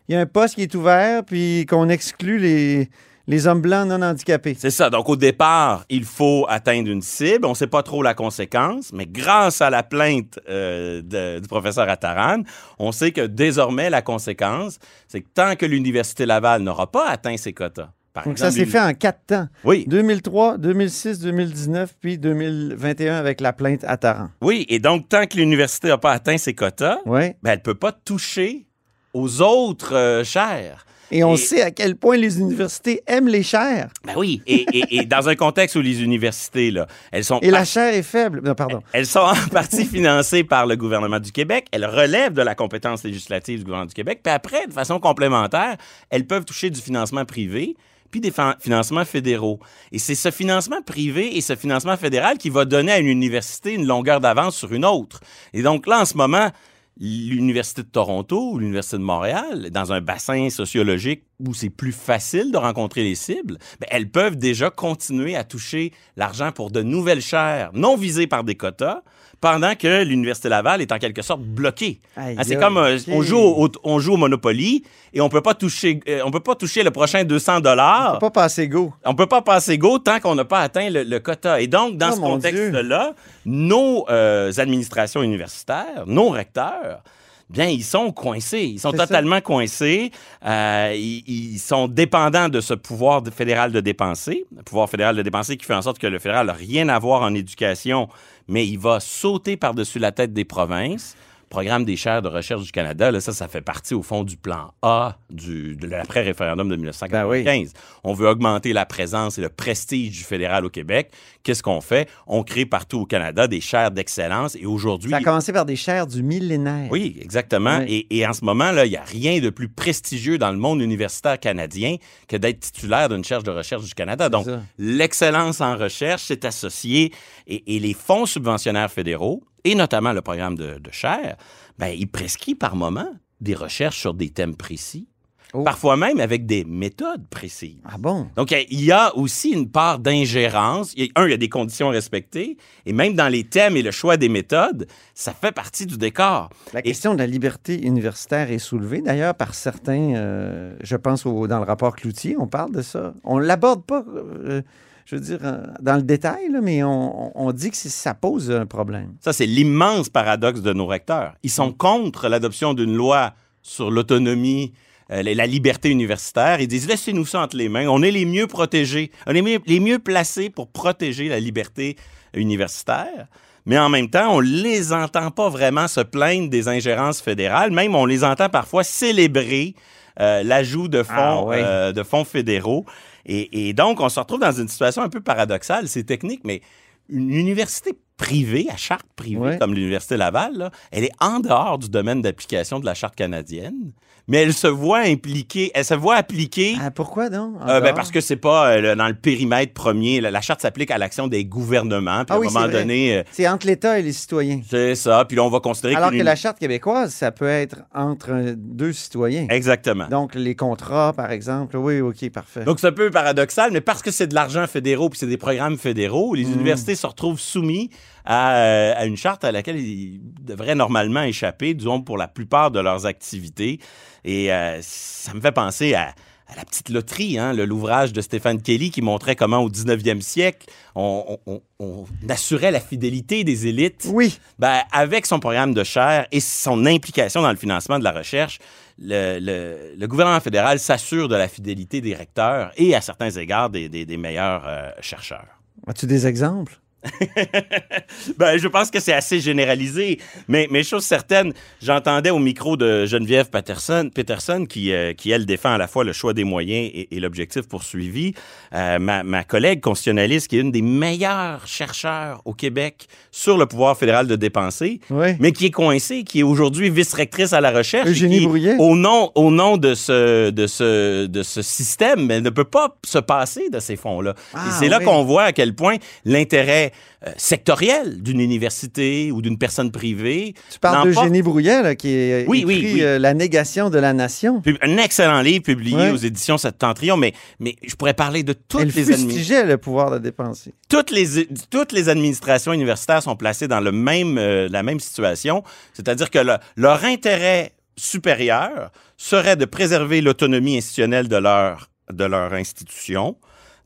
il 0.08 0.14
y 0.14 0.14
a 0.14 0.20
un 0.20 0.26
poste 0.26 0.54
qui 0.54 0.62
est 0.62 0.74
ouvert 0.74 1.24
puis 1.24 1.66
qu'on 1.68 1.88
exclut 1.88 2.38
les, 2.38 2.88
les 3.26 3.46
hommes 3.48 3.62
blancs 3.62 3.88
non 3.88 4.00
handicapés. 4.02 4.54
C'est 4.56 4.70
ça. 4.70 4.90
Donc, 4.90 5.08
au 5.08 5.16
départ, 5.16 5.84
il 5.88 6.04
faut 6.04 6.46
atteindre 6.48 6.88
une 6.90 7.02
cible. 7.02 7.46
On 7.46 7.50
ne 7.50 7.54
sait 7.54 7.66
pas 7.66 7.82
trop 7.82 8.02
la 8.02 8.14
conséquence, 8.14 8.92
mais 8.92 9.06
grâce 9.06 9.60
à 9.60 9.70
la 9.70 9.82
plainte 9.82 10.38
euh, 10.48 11.02
de- 11.02 11.40
du 11.40 11.48
professeur 11.48 11.88
Attaran, 11.88 12.42
on 12.78 12.92
sait 12.92 13.10
que 13.10 13.22
désormais, 13.26 13.90
la 13.90 14.02
conséquence, 14.02 14.78
c'est 15.08 15.20
que 15.22 15.28
tant 15.34 15.56
que 15.56 15.66
l'Université 15.66 16.26
Laval 16.26 16.62
n'aura 16.62 16.92
pas 16.92 17.08
atteint 17.08 17.36
ses 17.38 17.52
quotas, 17.54 17.88
par 18.14 18.24
Donc, 18.24 18.38
ça 18.38 18.50
s'est 18.52 18.64
fait 18.64 18.78
en 18.80 18.94
quatre 18.94 19.26
temps. 19.26 19.48
Oui. 19.64 19.84
2003, 19.88 20.56
2006, 20.58 21.18
2019, 21.18 21.94
puis 22.00 22.16
2021 22.16 23.16
avec 23.16 23.40
la 23.40 23.52
plainte 23.52 23.82
à 23.84 23.96
Taran. 23.96 24.28
Oui, 24.40 24.64
et 24.68 24.78
donc, 24.78 25.08
tant 25.08 25.26
que 25.26 25.36
l'université 25.36 25.88
n'a 25.88 25.98
pas 25.98 26.12
atteint 26.12 26.38
ses 26.38 26.54
quotas, 26.54 26.98
ben, 27.04 27.32
elle 27.44 27.50
ne 27.56 27.56
peut 27.62 27.74
pas 27.74 27.90
toucher 27.92 28.66
aux 29.12 29.42
autres 29.42 29.96
euh, 29.96 30.22
chaires. 30.24 30.86
Et 31.10 31.22
on 31.24 31.34
Et- 31.34 31.38
sait 31.38 31.62
à 31.62 31.70
quel 31.70 31.96
point 31.96 32.16
les 32.16 32.38
universités 32.40 33.02
aiment 33.06 33.28
les 33.28 33.42
chaires. 33.42 33.88
Ben 34.04 34.14
oui, 34.16 34.42
et, 34.46 34.64
et- 34.72 34.96
et 34.96 35.04
dans 35.04 35.28
un 35.28 35.34
contexte 35.34 35.74
où 35.76 35.80
les 35.82 36.02
universités, 36.02 36.70
là, 36.70 36.86
elles 37.12 37.24
sont... 37.24 37.38
Et 37.40 37.50
la 37.50 37.64
chaire 37.64 37.94
est 37.94 38.02
faible. 38.02 38.40
Non, 38.44 38.54
pardon. 38.54 38.80
Elles 38.92 39.06
sont 39.06 39.20
en 39.20 39.34
partie 39.52 39.84
financées 39.86 40.44
par 40.44 40.66
le 40.66 40.76
gouvernement 40.76 41.20
du 41.20 41.30
Québec. 41.32 41.66
Elles 41.72 41.84
relèvent 41.84 42.32
de 42.32 42.42
la 42.42 42.54
compétence 42.54 43.02
législative 43.04 43.58
du 43.58 43.64
gouvernement 43.64 43.86
du 43.88 43.94
Québec. 43.94 44.20
Puis 44.24 44.32
après, 44.32 44.66
de 44.68 44.72
façon 44.72 44.98
complémentaire, 45.00 45.76
elles 46.10 46.26
peuvent 46.26 46.44
toucher 46.44 46.70
du 46.70 46.80
financement 46.80 47.24
privé 47.24 47.76
puis 48.14 48.20
des 48.20 48.30
fin- 48.30 48.54
financements 48.60 49.04
fédéraux. 49.04 49.58
Et 49.90 49.98
c'est 49.98 50.14
ce 50.14 50.30
financement 50.30 50.80
privé 50.82 51.36
et 51.36 51.40
ce 51.40 51.56
financement 51.56 51.96
fédéral 51.96 52.38
qui 52.38 52.48
va 52.48 52.64
donner 52.64 52.92
à 52.92 52.98
une 53.00 53.08
université 53.08 53.72
une 53.72 53.88
longueur 53.88 54.20
d'avance 54.20 54.54
sur 54.54 54.72
une 54.72 54.84
autre. 54.84 55.18
Et 55.52 55.62
donc 55.62 55.88
là, 55.88 56.02
en 56.02 56.04
ce 56.04 56.16
moment, 56.16 56.48
l'Université 56.96 57.82
de 57.82 57.88
Toronto 57.88 58.52
ou 58.52 58.58
l'Université 58.60 58.98
de 58.98 59.02
Montréal, 59.02 59.68
dans 59.72 59.92
un 59.92 60.00
bassin 60.00 60.48
sociologique 60.48 61.24
où 61.40 61.54
c'est 61.54 61.70
plus 61.70 61.90
facile 61.90 62.52
de 62.52 62.56
rencontrer 62.56 63.02
les 63.02 63.16
cibles, 63.16 63.58
ben, 63.80 63.88
elles 63.90 64.08
peuvent 64.08 64.36
déjà 64.36 64.70
continuer 64.70 65.34
à 65.34 65.42
toucher 65.42 65.92
l'argent 66.16 66.52
pour 66.52 66.70
de 66.70 66.82
nouvelles 66.82 67.20
chaires 67.20 67.70
non 67.74 67.96
visées 67.96 68.28
par 68.28 68.44
des 68.44 68.54
quotas, 68.54 69.02
pendant 69.44 69.74
que 69.74 70.02
l'Université 70.04 70.48
Laval 70.48 70.80
est 70.80 70.90
en 70.90 70.98
quelque 70.98 71.20
sorte 71.20 71.42
bloquée. 71.42 72.00
Hein, 72.16 72.36
c'est 72.44 72.56
comme 72.56 72.78
euh, 72.78 72.96
on, 73.08 73.20
joue 73.20 73.36
au, 73.36 73.68
on 73.82 73.98
joue 73.98 74.14
au 74.14 74.16
Monopoly 74.16 74.82
et 75.12 75.20
on 75.20 75.28
peut 75.28 75.42
pas 75.42 75.52
toucher 75.52 76.00
euh, 76.08 76.22
on 76.24 76.30
peut 76.30 76.40
pas 76.40 76.54
toucher 76.54 76.82
le 76.82 76.90
prochain 76.90 77.24
200 77.24 77.56
On 77.58 77.60
dollars. 77.60 78.12
peut 78.14 78.30
pas 78.30 78.40
passer 78.44 78.68
go. 78.68 78.94
On 79.04 79.14
peut 79.14 79.26
pas 79.26 79.42
passer 79.42 79.76
go 79.76 79.98
tant 79.98 80.18
qu'on 80.18 80.34
n'a 80.34 80.46
pas 80.46 80.60
atteint 80.60 80.88
le, 80.88 81.02
le 81.02 81.20
quota. 81.20 81.60
Et 81.60 81.66
donc, 81.66 81.98
dans 81.98 82.12
Oh, 82.12 82.16
ce 82.16 82.20
contexte-là, 82.20 83.12
nos 83.44 84.06
euh, 84.08 84.50
administrations 84.56 85.22
universitaires, 85.22 86.04
nos 86.06 86.30
recteurs, 86.30 87.02
bien, 87.50 87.66
ils 87.66 87.84
sont 87.84 88.12
coincés. 88.12 88.62
Ils 88.62 88.80
sont 88.80 88.92
ça. 88.92 89.06
totalement 89.06 89.42
coincés. 89.42 90.10
Euh, 90.46 90.92
ils, 90.96 91.22
ils 91.54 91.58
sont 91.58 91.86
dépendants 91.86 92.48
de 92.48 92.60
ce 92.62 92.72
pouvoir 92.72 93.22
fédéral 93.36 93.72
de 93.72 93.80
dépenser. 93.80 94.46
Le 94.56 94.62
pouvoir 94.62 94.88
fédéral 94.88 95.16
de 95.16 95.22
dépenser 95.22 95.58
qui 95.58 95.66
fait 95.66 95.74
en 95.74 95.82
sorte 95.82 95.98
que 95.98 96.06
le 96.06 96.18
fédéral 96.18 96.46
n'a 96.46 96.54
rien 96.54 96.88
à 96.88 96.98
voir 96.98 97.20
en 97.22 97.34
éducation, 97.34 98.08
mais 98.48 98.66
il 98.66 98.78
va 98.78 99.00
sauter 99.00 99.56
par-dessus 99.56 99.98
la 99.98 100.12
tête 100.12 100.32
des 100.32 100.44
provinces. 100.44 101.16
Programme 101.54 101.84
des 101.84 101.94
chaires 101.94 102.20
de 102.20 102.26
recherche 102.26 102.64
du 102.64 102.72
Canada, 102.72 103.12
là, 103.12 103.20
ça, 103.20 103.32
ça 103.32 103.46
fait 103.46 103.60
partie 103.60 103.94
au 103.94 104.02
fond 104.02 104.24
du 104.24 104.36
plan 104.36 104.72
A 104.82 105.18
du, 105.30 105.76
de 105.76 105.86
l'après-référendum 105.86 106.68
de 106.68 106.74
1995. 106.74 107.72
On 108.02 108.12
veut 108.12 108.26
augmenter 108.26 108.72
la 108.72 108.84
présence 108.84 109.38
et 109.38 109.40
le 109.40 109.48
prestige 109.48 110.10
du 110.10 110.24
fédéral 110.24 110.64
au 110.64 110.68
Québec. 110.68 111.12
Qu'est-ce 111.44 111.62
qu'on 111.62 111.80
fait? 111.80 112.08
On 112.26 112.42
crée 112.42 112.66
partout 112.66 113.02
au 113.02 113.06
Canada 113.06 113.46
des 113.46 113.60
chaires 113.60 113.92
d'excellence 113.92 114.56
et 114.56 114.66
aujourd'hui... 114.66 115.12
Ça 115.12 115.18
a 115.18 115.22
commencé 115.22 115.52
par 115.52 115.64
des 115.64 115.76
chaires 115.76 116.08
du 116.08 116.24
millénaire. 116.24 116.88
Oui, 116.90 117.16
exactement. 117.22 117.78
Oui. 117.78 118.04
Et, 118.10 118.18
et 118.18 118.26
en 118.26 118.32
ce 118.32 118.44
moment, 118.44 118.72
là, 118.72 118.84
il 118.84 118.90
n'y 118.90 118.96
a 118.96 119.04
rien 119.04 119.38
de 119.38 119.50
plus 119.50 119.68
prestigieux 119.68 120.38
dans 120.38 120.50
le 120.50 120.58
monde 120.58 120.80
universitaire 120.80 121.38
canadien 121.38 121.98
que 122.26 122.36
d'être 122.36 122.58
titulaire 122.58 123.08
d'une 123.08 123.22
chaire 123.22 123.44
de 123.44 123.52
recherche 123.52 123.84
du 123.84 123.94
Canada. 123.94 124.28
Donc, 124.28 124.48
l'excellence 124.76 125.60
en 125.60 125.76
recherche 125.76 126.24
s'est 126.24 126.44
associée 126.44 127.12
et, 127.46 127.76
et 127.76 127.78
les 127.78 127.94
fonds 127.94 128.26
subventionnaires 128.26 128.90
fédéraux, 128.90 129.44
et 129.64 129.74
notamment 129.74 130.12
le 130.12 130.20
programme 130.20 130.56
de, 130.56 130.78
de 130.78 130.90
chaire, 130.90 131.36
ben, 131.78 131.88
ils 131.88 132.08
prescrivent 132.08 132.56
par 132.56 132.76
moment 132.76 133.08
des 133.40 133.54
recherches 133.54 133.98
sur 133.98 134.14
des 134.14 134.30
thèmes 134.30 134.56
précis, 134.56 135.08
Oh. 135.56 135.62
parfois 135.62 135.96
même 135.96 136.18
avec 136.18 136.46
des 136.46 136.64
méthodes 136.64 137.28
précises. 137.28 137.78
Ah 137.84 137.94
bon? 137.96 138.26
Donc, 138.34 138.50
il 138.50 138.84
y 138.84 138.90
a 138.90 139.14
aussi 139.16 139.50
une 139.50 139.70
part 139.70 140.00
d'ingérence. 140.00 140.92
Il 140.96 141.10
Un, 141.14 141.26
il 141.26 141.30
y 141.30 141.34
a 141.34 141.36
des 141.36 141.48
conditions 141.48 141.90
respectées, 141.90 142.56
et 142.86 142.92
même 142.92 143.14
dans 143.14 143.28
les 143.28 143.44
thèmes 143.44 143.76
et 143.76 143.82
le 143.82 143.92
choix 143.92 144.16
des 144.16 144.28
méthodes, 144.28 144.88
ça 145.14 145.32
fait 145.32 145.52
partie 145.52 145.86
du 145.86 145.96
décor. 145.96 146.50
La 146.72 146.80
Et- 146.80 146.82
question 146.82 147.14
de 147.14 147.20
la 147.20 147.28
liberté 147.28 147.80
universitaire 147.86 148.50
est 148.50 148.58
soulevée, 148.58 149.00
d'ailleurs, 149.00 149.36
par 149.36 149.54
certains, 149.54 150.16
euh, 150.16 150.74
je 150.82 150.96
pense 150.96 151.24
au- 151.24 151.46
dans 151.46 151.58
le 151.60 151.64
rapport 151.66 151.94
Cloutier, 151.94 152.34
on 152.36 152.48
parle 152.48 152.72
de 152.72 152.82
ça. 152.82 153.14
On 153.22 153.38
ne 153.38 153.44
l'aborde 153.44 153.84
pas, 153.84 154.04
euh, 154.12 154.60
je 155.04 155.16
veux 155.16 155.20
dire, 155.20 155.38
euh, 155.42 155.66
dans 155.80 155.96
le 155.96 156.02
détail, 156.02 156.50
là, 156.50 156.60
mais 156.62 156.82
on, 156.82 157.52
dit 157.52 157.70
que 157.70 157.76
ça 157.76 158.14
pose 158.14 158.50
un 158.50 158.66
problème. 158.66 159.14
Ça, 159.20 159.32
c'est 159.32 159.46
l'immense 159.46 160.08
paradoxe 160.08 160.62
de 160.62 160.72
nos 160.72 160.86
recteurs. 160.86 161.34
Ils 161.42 161.50
sont 161.50 161.72
contre 161.72 162.28
l'adoption 162.28 162.74
d'une 162.74 162.94
loi 162.94 163.34
sur 163.62 163.90
l'autonomie, 163.90 164.72
euh, 165.10 165.22
la 165.22 165.46
liberté 165.46 165.90
universitaire. 165.90 166.60
Ils 166.60 166.68
disent, 166.68 166.88
laissez-nous 166.88 167.26
ça 167.26 167.42
entre 167.42 167.56
les 167.56 167.68
mains. 167.68 167.86
On 167.88 168.02
est 168.02 168.10
les 168.10 168.24
mieux 168.24 168.46
protégés, 168.46 169.10
on 169.26 169.34
est 169.34 169.42
mieux- 169.42 169.60
les 169.66 169.80
mieux 169.80 169.98
placés 169.98 170.48
pour 170.48 170.68
protéger 170.68 171.28
la 171.28 171.40
liberté 171.40 171.96
universitaire. 172.34 173.26
Mais 173.66 173.78
en 173.78 173.88
même 173.88 174.10
temps, 174.10 174.34
on 174.34 174.40
les 174.40 174.92
entend 174.92 175.30
pas 175.30 175.48
vraiment 175.48 175.88
se 175.88 176.00
plaindre 176.00 176.50
des 176.50 176.68
ingérences 176.68 177.20
fédérales. 177.20 177.70
Même, 177.70 177.94
on 177.94 178.04
les 178.04 178.22
entend 178.24 178.48
parfois 178.48 178.84
célébrer 178.84 179.74
euh, 180.20 180.42
l'ajout 180.42 180.88
de 180.88 181.02
fonds, 181.02 181.50
Ah 181.50 181.54
euh, 181.54 181.92
de 181.92 182.02
fonds 182.02 182.24
fédéraux. 182.24 182.84
Et, 183.26 183.72
donc, 183.72 184.00
on 184.00 184.08
se 184.08 184.20
retrouve 184.20 184.40
dans 184.40 184.52
une 184.52 184.68
situation 184.68 185.02
un 185.02 185.08
peu 185.08 185.20
paradoxale. 185.20 185.88
C'est 185.88 186.04
technique, 186.04 186.42
mais 186.44 186.60
une 187.08 187.30
université 187.30 187.92
privée, 188.16 188.66
à 188.72 188.76
charte 188.76 189.06
privée, 189.16 189.38
Ouais. 189.40 189.58
comme 189.58 189.74
l'Université 189.74 190.16
Laval, 190.16 190.52
là, 190.56 190.70
elle 190.92 191.04
est 191.04 191.12
en 191.20 191.40
dehors 191.40 191.78
du 191.78 191.88
domaine 191.88 192.22
d'application 192.22 192.78
de 192.80 192.86
la 192.86 192.94
charte 192.94 193.16
canadienne, 193.16 193.92
mais 194.28 194.38
elle 194.38 194.54
se 194.54 194.68
voit 194.68 195.00
impliquée, 195.00 195.70
elle 195.74 195.84
se 195.84 195.92
voit 195.92 196.14
appliquer. 196.16 196.76
Ah, 196.80 196.90
pourquoi 196.90 197.28
donc? 197.28 197.56
euh, 197.68 197.80
ben, 197.80 197.92
parce 197.92 198.10
que 198.10 198.22
c'est 198.22 198.36
pas 198.36 198.68
euh, 198.70 198.80
le- 198.80 198.96
dans 198.96 199.08
le 199.08 199.14
périmètre 199.14 199.74
premier. 199.74 200.20
La, 200.22 200.30
la 200.30 200.40
charte 200.40 200.62
s'applique 200.62 200.90
à 200.90 200.96
l'action 200.96 201.26
des 201.28 201.44
gouvernements. 201.44 202.24
Puis 202.24 202.28
Ah 202.30 202.34
à 202.34 202.38
oui, 202.38 202.46
un 202.48 202.50
moment 202.52 202.68
donné, 202.68 203.16
euh, 203.18 203.22
C'est 203.32 203.46
entre 203.48 203.66
l'État 203.66 203.98
et 203.98 204.02
les 204.02 204.12
citoyens. 204.14 204.60
c'est 204.66 204.94
ça. 204.94 205.24
Puis 205.26 205.36
là, 205.36 205.42
on 205.44 205.50
va 205.50 205.60
considérer 205.60 205.96
Alors 205.96 206.10
que 206.10 206.16
la 206.16 206.36
Charte 206.36 206.58
québécoise, 206.58 207.12
ça 207.12 207.32
peut 207.32 207.48
être 207.48 207.80
entre 207.94 208.54
deux 208.56 208.92
citoyens. 208.94 209.46
Exactement. 209.50 210.06
Donc, 210.08 210.34
les 210.36 210.54
contrats, 210.54 211.12
par 211.14 211.30
exemple. 211.30 211.76
Oui, 211.76 212.00
OK, 212.00 212.30
parfait. 212.30 212.64
Donc, 212.64 212.80
c'est 212.80 212.86
un 212.86 212.92
peu 212.92 213.10
paradoxal, 213.10 213.72
mais 213.72 213.82
parce 213.82 214.00
que 214.00 214.10
c'est 214.10 214.28
de 214.28 214.34
l'argent 214.34 214.66
fédéraux 214.66 215.10
puis 215.10 215.18
c'est 215.18 215.26
des 215.26 215.36
programmes 215.36 215.76
fédéraux, 215.76 216.34
les 216.34 216.44
Mm. 216.46 216.52
universités 216.54 216.94
se 216.94 217.06
retrouvent 217.06 217.40
soumis 217.40 217.90
à, 218.24 218.56
euh, 218.56 218.94
à 218.96 219.06
une 219.06 219.16
charte 219.16 219.44
à 219.44 219.52
laquelle 219.52 219.78
ils 219.78 220.20
devraient 220.42 220.74
normalement 220.74 221.22
échapper, 221.22 221.74
disons, 221.74 222.00
pour 222.00 222.16
la 222.18 222.28
plupart 222.28 222.70
de 222.70 222.80
leurs 222.80 223.06
activités. 223.06 223.80
Et 224.24 224.52
euh, 224.52 224.78
ça 224.82 225.34
me 225.34 225.40
fait 225.40 225.52
penser 225.52 225.94
à, 225.94 226.14
à 226.46 226.56
la 226.56 226.64
petite 226.64 226.88
loterie, 226.90 227.38
hein, 227.38 227.52
l'ouvrage 227.52 228.12
de 228.12 228.20
Stéphane 228.20 228.60
Kelly 228.62 228.90
qui 228.90 229.02
montrait 229.02 229.36
comment 229.36 229.58
au 229.60 229.68
19e 229.70 230.20
siècle, 230.20 230.66
on, 230.94 231.38
on- 231.46 231.52
on- 231.54 231.62
on 231.80 232.06
assurait 232.30 232.70
la 232.70 232.80
fidélité 232.80 233.44
des 233.44 233.66
élites. 233.66 234.06
Oui. 234.10 234.38
Ben, 234.58 234.80
avec 234.92 235.26
son 235.26 235.40
programme 235.40 235.74
de 235.74 235.84
chaire 235.84 236.26
et 236.32 236.40
son 236.40 236.86
implication 236.86 237.42
dans 237.42 237.50
le 237.50 237.56
financement 237.56 237.98
de 237.98 238.04
la 238.04 238.12
recherche, 238.12 238.58
le, 238.98 239.38
le- 239.40 239.94
le 239.98 240.06
gouvernement 240.06 240.40
fédéral 240.40 240.78
s'assure 240.78 241.28
de 241.28 241.34
la 241.36 241.48
fidélité 241.48 242.00
des 242.00 242.14
recteurs 242.14 242.70
et, 242.76 242.94
à 242.94 243.00
certains 243.00 243.30
égards, 243.30 243.68
des, 243.70 243.88
des- 243.88 244.06
des 244.06 244.16
meilleurs 244.16 244.62
euh, 244.66 244.90
chercheurs. 245.00 245.46
As-tu 245.86 246.06
des 246.06 246.26
exemples? 246.26 246.78
Ben, 248.38 248.56
je 248.56 248.68
pense 248.68 248.90
que 248.90 249.00
c'est 249.00 249.12
assez 249.12 249.40
généralisé, 249.40 250.18
mais, 250.48 250.66
mais 250.70 250.82
chose 250.82 251.04
certaine, 251.04 251.52
j'entendais 251.82 252.30
au 252.30 252.38
micro 252.38 252.76
de 252.76 253.06
Geneviève 253.06 253.50
Peterson, 253.50 254.10
Peterson 254.12 254.66
qui, 254.68 254.92
euh, 254.92 255.12
qui, 255.12 255.30
elle, 255.30 255.46
défend 255.46 255.72
à 255.74 255.78
la 255.78 255.86
fois 255.86 256.04
le 256.04 256.12
choix 256.12 256.32
des 256.32 256.44
moyens 256.44 256.90
et, 256.94 257.08
et 257.16 257.20
l'objectif 257.20 257.68
poursuivi. 257.68 258.34
Euh, 258.74 258.98
ma, 258.98 259.22
ma 259.22 259.44
collègue 259.44 259.80
constitutionnaliste, 259.80 260.48
qui 260.48 260.56
est 260.58 260.60
une 260.60 260.72
des 260.72 260.82
meilleures 260.82 261.66
chercheurs 261.66 262.40
au 262.44 262.54
Québec 262.54 263.06
sur 263.30 263.58
le 263.58 263.66
pouvoir 263.66 263.96
fédéral 263.96 264.26
de 264.26 264.36
dépenser, 264.36 265.00
Oui. 265.10 265.28
mais 265.38 265.52
qui 265.52 265.66
est 265.66 265.70
coincée, 265.70 266.24
qui 266.24 266.40
est 266.40 266.44
aujourd'hui 266.44 266.90
vice-rectrice 266.90 267.52
à 267.52 267.60
la 267.60 267.70
recherche. 267.70 268.08
Eugénie 268.08 268.40
qui, 268.40 268.46
Brouillet. 268.46 268.76
Au 268.78 268.96
nom, 268.96 269.30
au 269.34 269.50
nom 269.50 269.76
de, 269.76 269.94
ce, 269.94 270.50
de, 270.50 270.66
ce, 270.66 271.26
de 271.26 271.42
ce 271.42 271.62
système, 271.62 272.30
elle 272.30 272.42
ne 272.42 272.50
peut 272.50 272.64
pas 272.64 272.96
se 273.04 273.18
passer 273.18 273.68
de 273.70 273.80
ces 273.80 273.96
fonds-là. 273.96 274.34
Ah, 274.54 274.64
et 274.68 274.70
c'est 274.72 274.88
là 274.88 274.98
oui. 274.98 275.04
qu'on 275.04 275.22
voit 275.24 275.44
à 275.44 275.52
quel 275.52 275.74
point 275.74 275.96
l'intérêt 276.24 276.92
euh, 277.26 277.30
sectoriel 277.36 278.22
d'une 278.22 278.40
université 278.40 279.30
ou 279.32 279.40
d'une 279.42 279.56
personne 279.58 279.90
privée. 279.90 280.54
Tu 280.72 280.78
parles 280.78 281.12
d'Eugénie 281.12 281.42
Brouillet, 281.42 281.96
qui 281.96 282.08
a 282.32 282.44
Oui, 282.46 282.60
écrit 282.60 282.94
oui. 282.94 283.02
euh, 283.02 283.18
La 283.18 283.32
négation 283.34 283.88
de 283.90 283.98
la 283.98 284.12
nation. 284.12 284.62
Un 284.82 284.96
excellent 284.98 285.40
livre 285.40 285.62
publié 285.64 285.96
Ouais. 285.96 286.10
aux 286.10 286.16
éditions 286.16 286.58
Septentrion, 286.58 287.16
mais, 287.16 287.32
mais 287.60 287.76
je 287.86 287.94
pourrais 287.94 288.14
parler 288.14 288.42
de 288.42 288.52
toutes 288.52 288.80
Elle 288.82 288.88
les 288.88 289.12
administrations. 289.12 289.66
le 289.66 289.78
pouvoir 289.78 290.10
de 290.10 290.18
dépenser. 290.18 290.72
toutes 290.88 291.10
les, 291.10 291.46
toutes 291.70 291.92
les 291.92 292.08
administrations 292.08 292.72
universitaires 292.72 293.22
sont 293.22 293.36
placées 293.36 293.68
dans 293.68 293.80
le 293.80 293.92
même, 293.92 294.36
euh, 294.38 294.68
la 294.70 294.82
même 294.82 295.00
situation, 295.00 295.62
c'est-à-dire 295.92 296.30
que 296.30 296.38
le- 296.38 296.56
leur 296.76 297.04
intérêt 297.04 297.72
supérieur 297.96 298.90
serait 299.16 299.56
de 299.56 299.64
préserver 299.64 300.20
l'autonomie 300.20 300.76
institutionnelle 300.78 301.28
de 301.28 301.36
leur, 301.36 301.88
de 302.12 302.24
leur 302.24 302.52
institution, 302.52 303.36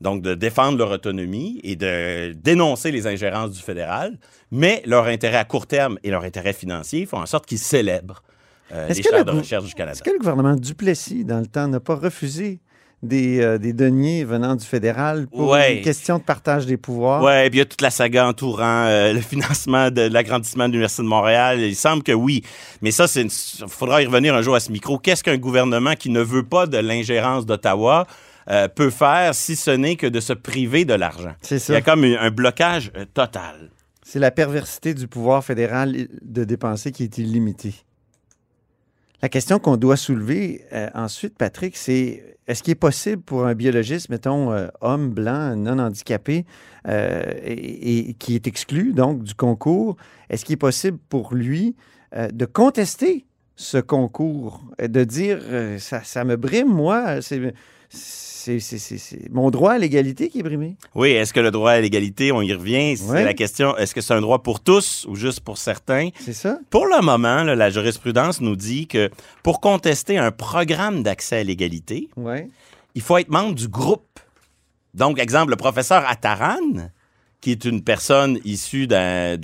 donc 0.01 0.21
de 0.21 0.33
défendre 0.33 0.77
leur 0.77 0.91
autonomie 0.91 1.59
et 1.63 1.75
de 1.75 2.33
dénoncer 2.33 2.91
les 2.91 3.05
ingérences 3.07 3.51
du 3.51 3.59
fédéral, 3.61 4.17
mais 4.51 4.81
leur 4.85 5.05
intérêt 5.05 5.37
à 5.37 5.45
court 5.45 5.67
terme 5.67 5.97
et 6.03 6.09
leur 6.11 6.23
intérêt 6.23 6.53
financier 6.53 7.05
font 7.05 7.17
en 7.19 7.25
sorte 7.25 7.45
qu'ils 7.45 7.57
célèbrent 7.59 8.23
euh, 8.71 8.87
les 8.87 9.01
que 9.01 9.15
le 9.15 9.23
de 9.23 9.31
recherche 9.31 9.65
du 9.65 9.73
Canada. 9.73 9.93
Est-ce 9.93 10.03
que 10.03 10.11
le 10.11 10.19
gouvernement 10.19 10.55
Duplessis, 10.55 11.25
dans 11.25 11.39
le 11.39 11.47
temps, 11.47 11.67
n'a 11.67 11.79
pas 11.79 11.95
refusé 11.95 12.59
des, 13.01 13.39
euh, 13.41 13.57
des 13.57 13.73
deniers 13.73 14.23
venant 14.25 14.55
du 14.55 14.65
fédéral 14.65 15.25
pour 15.27 15.49
Ouais. 15.51 15.77
une 15.77 15.81
question 15.83 16.17
de 16.17 16.23
partage 16.23 16.65
des 16.65 16.77
pouvoirs? 16.77 17.21
Et 17.43 17.49
puis 17.49 17.57
il 17.57 17.61
y 17.61 17.63
a 17.63 17.65
toute 17.65 17.81
la 17.81 17.89
saga 17.89 18.27
entourant 18.27 18.85
euh, 18.87 19.13
le 19.13 19.21
financement 19.21 19.89
de 19.89 20.01
l'agrandissement 20.01 20.65
de 20.67 20.73
l'Université 20.73 21.01
de 21.03 21.07
Montréal. 21.07 21.59
Il 21.61 21.75
semble 21.75 22.03
que 22.03 22.11
oui. 22.11 22.43
Mais 22.81 22.91
ça, 22.91 23.05
il 23.15 23.29
faudra 23.67 24.01
y 24.01 24.05
revenir 24.05 24.35
un 24.35 24.41
jour 24.41 24.55
à 24.55 24.59
ce 24.59 24.71
micro. 24.71 24.97
Qu'est-ce 24.99 25.23
qu'un 25.23 25.37
gouvernement 25.37 25.95
qui 25.95 26.09
ne 26.09 26.21
veut 26.21 26.43
pas 26.43 26.67
de 26.67 26.77
l'ingérence 26.77 27.45
d'Ottawa 27.45 28.05
euh, 28.49 28.67
peut 28.67 28.89
faire 28.89 29.35
si 29.35 29.55
ce 29.55 29.71
n'est 29.71 29.95
que 29.95 30.07
de 30.07 30.19
se 30.19 30.33
priver 30.33 30.85
de 30.85 30.93
l'argent? 30.93 31.33
C'est 31.41 31.67
Il 31.69 31.73
y 31.73 31.75
a 31.75 31.81
comme 31.81 32.03
un, 32.03 32.31
blocage 32.31 32.91
euh, 32.95 33.05
total. 33.13 33.69
C'est 34.03 34.19
la 34.19 34.31
perversité 34.31 34.93
du 34.93 35.07
pouvoir 35.07 35.43
fédéral 35.43 35.95
de 36.21 36.43
dépenser 36.43 36.91
qui 36.91 37.03
est 37.03 37.17
illimitée. 37.17 37.75
La 39.21 39.27
question 39.27 39.59
qu'on 39.59 39.75
doit 39.75 39.97
soulever 39.97 40.63
euh, 40.71 40.89
ensuite, 40.93 41.37
Patrick, 41.37 41.75
c'est 41.75 42.37
est-ce 42.47 42.63
qu'il 42.63 42.71
est 42.71 42.75
possible 42.75 43.21
pour 43.21 43.45
un 43.45 43.53
biologiste, 43.53 44.09
mettons, 44.09 44.53
euh, 44.53 44.67
homme 44.79 45.09
blanc, 45.09 45.57
non 45.57 45.77
handicapé, 45.77 46.45
euh, 46.87 47.21
et, 47.43 48.09
et 48.09 48.13
qui 48.13 48.35
est 48.35 48.47
exclu 48.47 48.93
donc 48.93 49.23
du 49.23 49.33
concours, 49.35 49.97
est-ce 50.29 50.45
qu'il 50.45 50.53
est 50.53 50.57
possible 50.57 50.97
pour 51.09 51.35
lui 51.35 51.75
de 52.31 52.45
contester 52.45 53.27
ce 53.55 53.77
concours, 53.77 54.63
de 54.81 55.03
dire 55.03 55.39
ça, 55.77 56.03
ça 56.03 56.23
me 56.23 56.37
brime, 56.37 56.69
moi, 56.69 57.21
c'est, 57.21 57.53
c'est, 58.57 59.29
mon 59.31 59.51
droit 59.51 59.73
à 59.73 59.77
l'égalité 59.77 60.29
qui 60.29 60.39
est 60.39 60.43
brimé? 60.43 60.75
Oui, 60.95 61.09
est-ce 61.11 61.31
que 61.33 61.39
le 61.39 61.51
droit 61.51 61.71
à 61.71 61.79
l'égalité, 61.79 62.31
on 62.31 62.41
y 62.41 62.51
revient, 62.53 62.97
c'est 62.97 63.11
Ouais. 63.11 63.23
la 63.23 63.35
question, 63.35 63.77
est-ce 63.77 63.93
que 63.93 64.01
c'est 64.01 64.13
un 64.15 64.21
droit 64.21 64.41
pour 64.41 64.61
tous 64.61 65.05
ou 65.07 65.15
juste 65.15 65.41
pour 65.41 65.57
certains? 65.59 66.09
C'est 66.19 66.33
ça? 66.33 66.59
Pour 66.71 66.87
le 66.87 67.01
moment, 67.03 67.43
là, 67.43 67.55
la 67.55 67.69
jurisprudence 67.69 68.41
nous 68.41 68.55
dit 68.55 68.87
que 68.87 69.11
pour 69.43 69.59
contester 69.61 70.17
un 70.17 70.31
programme 70.31 71.03
d'accès 71.03 71.37
à 71.37 71.43
l'égalité, 71.43 72.09
Ouais. 72.17 72.49
il 72.95 73.01
faut 73.01 73.17
être 73.17 73.29
membre 73.29 73.53
du 73.55 73.67
groupe. 73.67 74.19
Donc, 74.95 75.19
exemple, 75.19 75.51
le 75.51 75.55
professeur 75.57 76.03
Ataran, 76.07 76.89
qui 77.41 77.51
est 77.51 77.63
une 77.63 77.81
personne 77.83 78.37
issue 78.43 78.85
d'un 78.87 79.37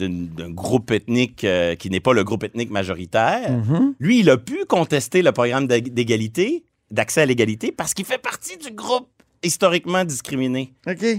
groupe 0.49 0.91
ethnique 0.91 1.43
euh, 1.45 1.75
qui 1.75 1.89
n'est 1.89 2.01
pas 2.01 2.11
le 2.13 2.23
groupe 2.25 2.43
ethnique 2.43 2.69
majoritaire, 2.71 3.51
Mhm. 3.51 3.93
lui, 3.99 4.19
il 4.19 4.29
a 4.29 4.37
pu 4.37 4.65
contester 4.67 5.21
le 5.21 5.31
programme 5.31 5.67
d'ég- 5.67 5.93
d'égalité, 5.93 6.63
d'accès 6.91 7.21
à 7.21 7.25
l'égalité, 7.25 7.71
parce 7.71 7.93
qu'il 7.93 8.05
fait 8.05 8.17
partie 8.21 8.57
du 8.57 8.71
groupe 8.71 9.09
historiquement 9.43 10.03
discriminé. 10.03 10.73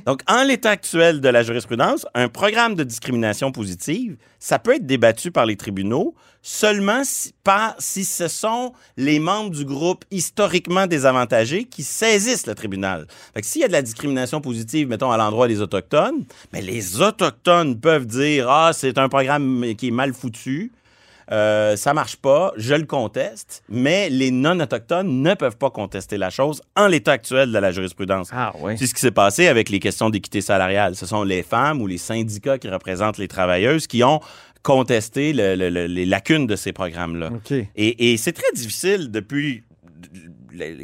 Donc, 0.05 0.23
en 0.27 0.43
l'état 0.43 0.71
actuel 0.71 1.21
de 1.21 1.29
la 1.29 1.45
jurisprudence, 1.45 2.07
un 2.13 2.29
programme 2.29 2.75
de 2.75 2.83
discrimination 2.83 3.53
positive, 3.53 4.17
ça 4.41 4.59
peut 4.59 4.75
être 4.75 4.87
débattu 4.87 5.31
par 5.31 5.47
les 5.47 5.57
tribunaux 5.57 6.15
seulement 6.43 7.03
si, 7.05 7.35
par- 7.45 7.77
si 7.79 8.05
ce 8.05 8.27
sont 8.27 8.73
les 8.97 9.21
membres 9.21 9.51
du 9.51 9.65
groupe 9.65 10.05
historiquement 10.11 10.89
désavantagés 10.89 11.65
qui 11.65 11.85
saisissent 11.85 12.47
le 12.47 12.55
tribunal. 12.57 13.07
Fait 13.35 13.43
que 13.43 13.47
s'il 13.47 13.61
y 13.61 13.65
a 13.65 13.69
de 13.69 13.73
la 13.73 13.83
discrimination 13.83 14.41
positive, 14.41 14.89
mettons, 14.89 15.13
à 15.13 15.17
l'endroit 15.17 15.47
des 15.47 15.61
Autochtones, 15.61 16.25
mais 16.53 16.63
les 16.63 17.01
Autochtones 17.01 17.79
peuvent 17.79 18.07
dire 18.07 18.49
«Ah, 18.51 18.73
c'est 18.73 18.99
un 18.99 19.09
programme 19.09 19.75
qui 19.77 19.89
est 19.89 19.93
mal 19.93 20.13
foutu». 20.15 20.73
Euh, 21.33 21.75
ça 21.77 21.93
marche 21.93 22.17
pas, 22.17 22.53
je 22.57 22.75
le 22.75 22.85
conteste, 22.85 23.63
mais 23.69 24.09
les 24.11 24.31
non-autochtones 24.31 25.23
ne 25.23 25.35
peuvent 25.35 25.57
pas 25.57 25.71
contester 25.71 26.19
la 26.19 26.31
chose 26.31 26.63
en 26.77 26.87
l'état 26.87 27.13
actuel 27.13 27.51
de 27.51 27.59
la 27.59 27.73
jurisprudence. 27.73 28.29
Ah 28.33 28.53
oui. 28.61 28.79
C'est 28.79 28.87
ce 28.87 28.95
qui 28.95 29.01
s'est 29.01 29.11
passé 29.11 29.49
avec 29.49 29.69
les 29.69 29.81
questions 29.81 30.09
d'équité 30.11 30.41
salariale. 30.41 30.95
Ce 30.95 31.05
sont 31.07 31.25
les 31.25 31.43
femmes 31.43 31.83
ou 31.83 31.87
les 31.89 31.99
syndicats 31.99 32.59
qui 32.59 32.69
représentent 32.69 33.19
les 33.19 33.29
travailleuses 33.29 33.87
qui 33.89 34.05
ont 34.05 34.21
contesté 34.63 35.33
le- 35.33 35.55
le- 35.57 35.71
le- 35.71 35.87
les 35.87 36.07
lacunes 36.07 36.47
de 36.47 36.55
ces 36.57 36.73
programmes-là. 36.73 37.31
Et, 37.77 38.13
et 38.13 38.17
c'est 38.17 38.33
très 38.33 38.53
difficile 38.55 39.11
depuis 39.11 39.65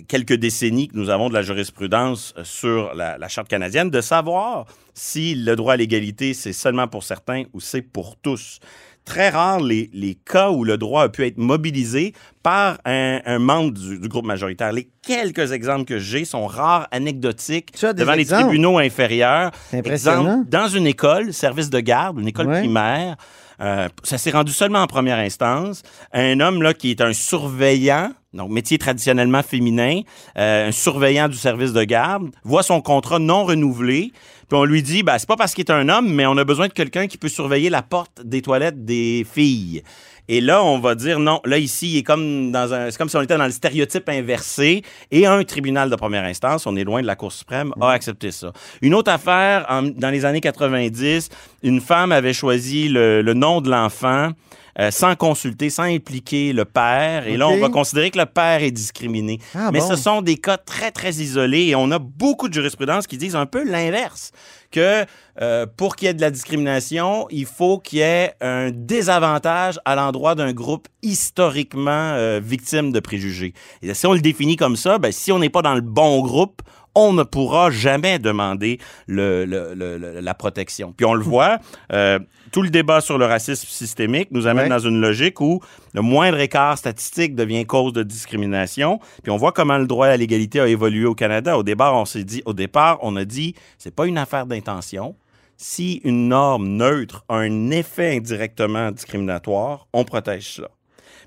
quelques 0.09 0.35
décennies 0.35 0.89
que 0.89 0.97
nous 0.97 1.09
avons 1.09 1.29
de 1.29 1.35
la 1.35 1.43
jurisprudence 1.43 2.35
euh, 2.37 2.45
sur 2.45 2.95
la, 2.95 3.17
la 3.17 3.29
Charte 3.29 3.49
canadienne 3.49 3.91
de 3.91 4.01
savoir 4.01 4.67
si 4.95 5.35
le 5.35 5.57
droit 5.57 5.75
à 5.75 5.77
l'égalité, 5.77 6.35
c'est 6.35 6.53
seulement 6.53 6.89
pour 6.89 7.05
certains 7.05 7.45
ou 7.55 7.61
c'est 7.61 7.81
pour 7.83 8.17
tous. 8.17 8.59
Très 9.05 9.31
rare 9.31 9.61
les, 9.61 9.91
les 9.93 10.15
cas 10.15 10.51
où 10.51 10.63
le 10.65 10.79
droit 10.79 11.03
a 11.03 11.09
pu 11.09 11.27
être 11.27 11.37
mobilisé 11.39 12.13
par 12.43 12.79
un, 12.85 13.21
un 13.27 13.39
membre 13.41 13.73
du, 13.73 13.99
du 13.99 14.09
groupe 14.09 14.25
majoritaire. 14.25 14.73
Les 14.73 14.89
quelques 15.07 15.51
exemples 15.53 15.85
que 15.85 15.99
j'ai 15.99 16.25
sont 16.25 16.47
rares, 16.47 16.87
anecdotiques, 16.93 17.73
devant 17.83 18.13
exemples? 18.13 18.17
les 18.17 18.25
tribunaux 18.49 18.79
inférieurs. 18.79 19.51
Exemple, 19.73 20.49
dans 20.49 20.69
une 20.69 20.87
école, 20.87 21.33
service 21.33 21.69
de 21.71 21.81
garde, 21.81 22.21
une 22.21 22.29
école 22.29 22.47
Ouais. 22.47 22.61
primaire, 22.61 23.17
euh, 23.61 23.89
ça 24.03 24.19
s'est 24.19 24.31
rendu 24.31 24.53
seulement 24.53 24.81
en 24.83 24.87
première 24.87 25.19
instance. 25.19 25.83
Un 26.13 26.41
homme 26.41 26.63
là 26.63 26.73
qui 26.75 26.91
est 26.91 27.01
un 27.01 27.13
surveillant, 27.13 28.11
donc 28.33 28.51
métier 28.51 28.79
traditionnellement 28.79 29.43
féminin, 29.43 30.01
euh, 30.39 30.69
un 30.69 30.73
surveillant 30.73 31.29
du 31.29 31.37
service 31.37 31.73
de 31.73 31.85
garde, 31.85 32.31
voit 32.45 32.63
son 32.63 32.81
contrat 32.81 33.19
non 33.19 33.45
renouvelé, 33.45 34.13
puis 34.53 34.59
on 34.61 34.65
lui 34.67 34.83
dit, 34.83 35.03
ben, 35.03 35.17
c'est 35.17 35.27
pas 35.27 35.37
parce 35.37 35.55
qu'il 35.55 35.65
est 35.65 35.71
un 35.73 35.89
homme, 35.89 36.13
mais 36.13 36.27
on 36.27 36.37
a 36.37 36.45
besoin 36.45 36.69
de 36.69 36.75
quelqu'un 36.75 37.07
qui 37.07 37.17
peut 37.17 37.31
surveiller 37.31 37.71
la 37.71 37.81
porte 37.81 38.21
des 38.23 38.43
toilettes 38.43 38.85
des 38.85 39.25
filles. 39.31 39.83
Et 40.29 40.43
là, 40.43 40.63
on 40.63 40.79
va 40.79 40.95
dire 40.95 41.19
non. 41.21 41.41
Là, 41.47 41.57
ici, 41.57 41.91
il 41.95 41.97
est 41.99 42.03
comme 42.03 42.53
dans 42.53 42.75
un. 42.75 42.91
C'est 42.91 42.99
comme 42.99 43.09
si 43.09 43.17
on 43.17 43.23
était 43.23 43.39
dans 43.39 43.47
le 43.47 43.51
stéréotype 43.51 44.07
inversé. 44.11 44.83
Et 45.11 45.25
un 45.25 45.43
tribunal 45.45 45.89
de 45.89 45.97
première 45.97 46.25
instance, 46.25 46.67
on 46.67 46.77
est 46.77 46.85
loin 46.85 47.01
de 47.01 47.07
la 47.07 47.17
Cour 47.17 47.33
suprême, 47.33 47.73
a 47.81 47.93
accepté 47.93 48.31
ça. 48.31 48.53
Une 48.83 48.93
autre 48.95 49.11
affaire, 49.11 49.65
en- 49.71 49.85
dans 49.85 50.11
les 50.11 50.27
années 50.27 50.43
90, 50.43 51.31
une 51.63 51.81
femme 51.81 52.13
avait 52.13 52.35
choisi 52.35 52.91
le, 52.91 53.23
le 53.23 53.33
nom 53.35 53.63
de 53.63 53.71
l'enfant. 53.71 54.33
Euh, 54.79 54.91
sans 54.91 55.17
consulter, 55.17 55.71
sans 55.71 55.85
impliquer 55.85 56.53
le 56.53 56.65
père. 56.65 57.27
Et 57.27 57.37
là, 57.37 57.49
on 57.49 57.59
va 57.59 57.69
considérer 57.69 58.11
que 58.11 58.19
le 58.19 58.27
père 58.27 58.63
est 58.63 58.71
discriminé. 58.71 59.39
Ah, 59.55 59.71
Mais 59.73 59.81
bon? 59.81 59.89
ce 59.89 59.97
sont 59.97 60.23
des 60.23 60.37
cas 60.37 60.57
très, 60.57 60.91
très 60.91 61.11
isolés 61.15 61.67
et 61.67 61.75
on 61.75 61.91
a 61.91 61.99
beaucoup 61.99 62.49
de 62.49 62.55
jurisprudence 62.55 63.07
qui 63.07 63.19
disent 63.19 63.37
un 63.37 63.47
peu 63.47 63.65
l'inverse, 63.65 64.33
que 64.71 65.05
euh, 65.41 65.67
pour 65.77 65.97
qu'il 65.97 66.07
y 66.07 66.11
ait 66.11 66.15
de 66.15 66.21
la 66.21 66.31
discrimination, 66.31 67.27
il 67.31 67.47
faut 67.47 67.79
qu'il 67.79 67.99
y 67.99 68.03
ait 68.03 68.33
un 68.41 68.71
désavantage 68.71 69.79
à 69.85 69.95
l'endroit 69.95 70.35
d'un 70.35 70.53
groupe 70.53 70.89
historiquement 71.03 71.91
euh, 72.15 72.41
victime 72.43 72.93
de 72.93 73.01
préjugés. 73.01 73.55
Et 73.83 73.93
si 73.95 74.07
on 74.07 74.13
le 74.13 74.21
définit 74.21 74.57
comme 74.57 74.77
ça, 74.77 74.99
ben, 74.99 75.13
si 75.13 75.33
on 75.33 75.39
n'est 75.39 75.51
pas 75.51 75.63
dans 75.63 75.75
le 75.75 75.81
bon 75.81 76.21
groupe, 76.23 76.63
on 76.95 77.13
ne 77.13 77.23
pourra 77.23 77.71
jamais 77.71 78.19
demander 78.19 78.79
le- 79.07 79.45
le- 79.45 79.75
le- 79.75 79.97
le- 79.99 80.21
la 80.21 80.35
protection. 80.35 80.93
Puis 80.97 81.07
on 81.07 81.15
le 81.15 81.23
voit, 81.23 81.59
euh, 81.93 82.19
tout 82.51 82.61
le 82.63 82.69
débat 82.69 83.01
sur 83.01 83.17
le 83.17 83.25
racisme 83.25 83.67
systémique 83.67 84.29
nous 84.31 84.47
amène 84.47 84.65
Ouais. 84.65 84.69
dans 84.69 84.79
une 84.79 85.01
logique 85.01 85.41
où 85.41 85.61
le 85.95 86.03
moindre 86.03 86.39
écart 86.39 86.77
statistique 86.77 87.35
devient 87.35 87.65
cause 87.65 87.93
de 87.95 88.03
discrimination. 88.03 89.01
Puis 89.23 89.31
on 89.33 89.37
voit 89.39 89.53
comment 89.53 89.79
le 89.79 89.87
droit 89.87 90.09
à 90.09 90.17
l'égalité 90.17 90.61
a 90.61 90.69
évolué 90.69 91.07
au 91.07 91.15
Canada. 91.15 91.57
Au 91.57 91.63
départ, 91.63 91.95
on 91.95 92.05
s'est 92.05 92.25
dit, 92.25 92.43
au 92.45 92.53
départ, 92.53 92.99
on 93.01 93.17
a 93.17 93.25
dit, 93.25 93.55
c'est 93.79 93.95
pas 93.95 94.07
une 94.07 94.19
affaire 94.19 94.45
d'intention. 94.47 95.15
Si 95.57 96.01
une 96.05 96.29
norme 96.29 96.67
neutre 96.69 97.25
a 97.29 97.37
un 97.37 97.71
effet 97.71 98.17
indirectement 98.17 98.91
discriminatoire, 98.91 99.87
on 99.93 100.05
protège 100.05 100.49
cela. 100.57 100.69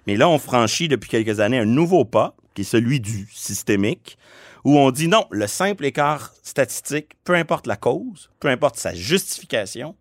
Mais 0.07 0.15
là, 0.17 0.29
on 0.29 0.37
franchit 0.37 0.87
depuis 0.87 1.09
quelques 1.09 1.39
années 1.39 1.57
un 1.57 1.65
nouveau 1.65 2.05
pas, 2.05 2.35
qui 2.53 2.61
est 2.61 2.65
celui 2.65 2.99
du 2.99 3.27
systémique, 3.33 4.17
où 4.65 4.77
on 4.79 4.91
dit 4.91 5.07
non, 5.07 5.25
le 5.29 5.47
simple 5.47 5.85
écart 5.85 6.33
statistique, 6.43 7.11
peu 7.23 7.35
importe 7.35 7.67
la 7.67 7.77
cause, 7.77 8.29
peu 8.39 8.49
importe 8.49 8.77
sa 8.77 8.93
justification, 8.93 9.95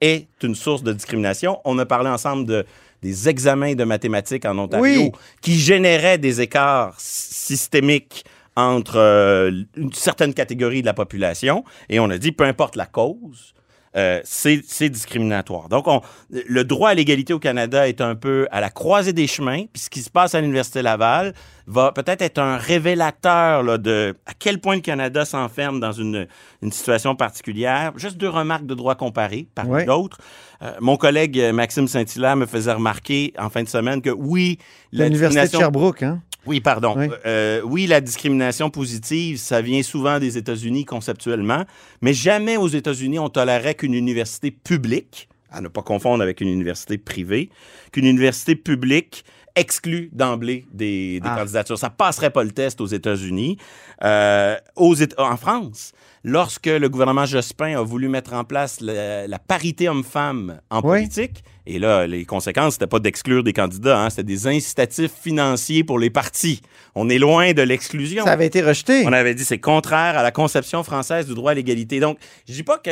est 0.00 0.28
une 0.42 0.54
source 0.54 0.82
de 0.82 0.92
discrimination. 0.92 1.60
On 1.64 1.78
a 1.78 1.84
parlé 1.86 2.08
ensemble 2.08 2.46
de, 2.46 2.64
des 3.02 3.28
examens 3.28 3.74
de 3.74 3.84
mathématiques 3.84 4.44
en 4.46 4.56
Ontario 4.58 5.02
Oui. 5.02 5.12
qui 5.42 5.58
généraient 5.58 6.18
des 6.18 6.40
écarts 6.40 6.94
systémiques 6.98 8.24
entre 8.56 8.96
euh, 8.98 9.64
une 9.76 9.92
certaine 9.92 10.32
catégorie 10.32 10.80
de 10.82 10.86
la 10.86 10.94
population. 10.94 11.64
Et 11.88 11.98
on 11.98 12.08
a 12.10 12.18
dit, 12.18 12.30
peu 12.32 12.44
importe 12.44 12.76
la 12.76 12.86
cause, 12.86 13.53
euh, 13.96 14.20
c'est 14.24 14.88
discriminatoire. 14.88 15.68
Donc, 15.68 15.86
on, 15.86 16.00
le 16.30 16.64
droit 16.64 16.90
à 16.90 16.94
l'égalité 16.94 17.32
au 17.32 17.38
Canada 17.38 17.88
est 17.88 18.00
un 18.00 18.14
peu 18.14 18.48
à 18.50 18.60
la 18.60 18.70
croisée 18.70 19.12
des 19.12 19.26
chemins. 19.26 19.64
Puis 19.72 19.82
ce 19.82 19.90
qui 19.90 20.00
se 20.00 20.10
passe 20.10 20.34
à 20.34 20.40
l'Université 20.40 20.82
Laval 20.82 21.32
va 21.66 21.92
peut-être 21.92 22.20
être 22.22 22.38
un 22.38 22.56
révélateur 22.58 23.62
là, 23.62 23.78
de 23.78 24.14
à 24.26 24.32
quel 24.38 24.60
point 24.60 24.74
le 24.74 24.80
Canada 24.80 25.24
s'enferme 25.24 25.80
dans 25.80 25.92
une, 25.92 26.26
une 26.62 26.72
situation 26.72 27.14
particulière. 27.14 27.92
Juste 27.96 28.16
deux 28.16 28.28
remarques 28.28 28.66
de 28.66 28.74
droit 28.74 28.94
comparé 28.96 29.48
parmi 29.54 29.72
Ouais. 29.72 29.84
d'autres. 29.84 30.18
Euh, 30.62 30.72
mon 30.80 30.96
collègue 30.96 31.38
euh, 31.38 31.52
Maxime 31.52 31.88
Saint-Hilaire 31.88 32.36
me 32.36 32.46
faisait 32.46 32.72
remarquer 32.72 33.32
en 33.38 33.48
fin 33.50 33.62
de 33.62 33.68
semaine 33.68 34.02
que 34.02 34.10
oui, 34.10 34.58
la 34.92 35.04
L'Université 35.06 35.46
de 35.56 35.62
Sherbrooke, 35.62 36.02
hein? 36.02 36.20
Oui, 36.46 36.60
pardon. 36.60 36.94
Oui. 36.96 37.08
Euh, 37.26 37.60
oui, 37.64 37.86
la 37.86 38.00
discrimination 38.00 38.70
positive, 38.70 39.38
ça 39.38 39.60
vient 39.62 39.82
souvent 39.82 40.18
des 40.18 40.36
États-Unis 40.38 40.84
conceptuellement, 40.84 41.64
mais 42.02 42.12
jamais 42.12 42.56
aux 42.56 42.68
États-Unis 42.68 43.18
on 43.18 43.28
tolérait 43.28 43.74
qu'une 43.74 43.94
université 43.94 44.50
publique, 44.50 45.28
à 45.50 45.60
ne 45.60 45.68
pas 45.68 45.82
confondre 45.82 46.22
avec 46.22 46.40
une 46.40 46.48
université 46.48 46.98
privée, 46.98 47.50
qu'une 47.92 48.06
université 48.06 48.56
publique 48.56 49.24
exclue 49.56 50.10
d'emblée 50.12 50.64
des, 50.72 51.20
des 51.20 51.28
Ah. 51.28 51.36
candidatures. 51.38 51.78
Ça 51.78 51.90
passerait 51.90 52.30
pas 52.30 52.42
le 52.42 52.50
test 52.50 52.80
aux 52.80 52.86
États-Unis. 52.86 53.56
Euh, 54.02 54.56
aux 54.74 54.96
en 55.18 55.36
France, 55.36 55.92
lorsque 56.24 56.66
le 56.66 56.88
gouvernement 56.88 57.26
Jospin 57.26 57.78
a 57.78 57.82
voulu 57.82 58.08
mettre 58.08 58.32
en 58.32 58.44
place 58.44 58.80
la, 58.80 59.26
la 59.28 59.38
parité 59.38 59.88
homme-femme 59.88 60.60
en 60.70 60.78
Oui. 60.78 60.82
politique, 61.00 61.44
et 61.66 61.78
là, 61.78 62.06
les 62.06 62.26
conséquences, 62.26 62.74
c'était 62.74 62.86
pas 62.86 62.98
d'exclure 62.98 63.42
des 63.42 63.54
candidats, 63.54 63.98
hein, 63.98 64.10
c'était 64.10 64.22
des 64.22 64.46
incitatifs 64.46 65.12
financiers 65.22 65.82
pour 65.82 65.98
les 65.98 66.10
partis. 66.10 66.60
On 66.94 67.08
est 67.08 67.18
loin 67.18 67.54
de 67.54 67.62
l'exclusion. 67.62 68.24
Ça 68.24 68.32
avait 68.32 68.46
été 68.46 68.60
rejeté. 68.60 69.02
On 69.06 69.12
avait 69.14 69.34
dit 69.34 69.46
c'est 69.46 69.58
contraire 69.58 70.18
à 70.18 70.22
la 70.22 70.30
conception 70.30 70.84
française 70.84 71.26
du 71.26 71.34
droit 71.34 71.52
à 71.52 71.54
l'égalité. 71.54 72.00
Donc, 72.00 72.18
je 72.46 72.52
dis 72.52 72.62
pas 72.64 72.76
que 72.76 72.90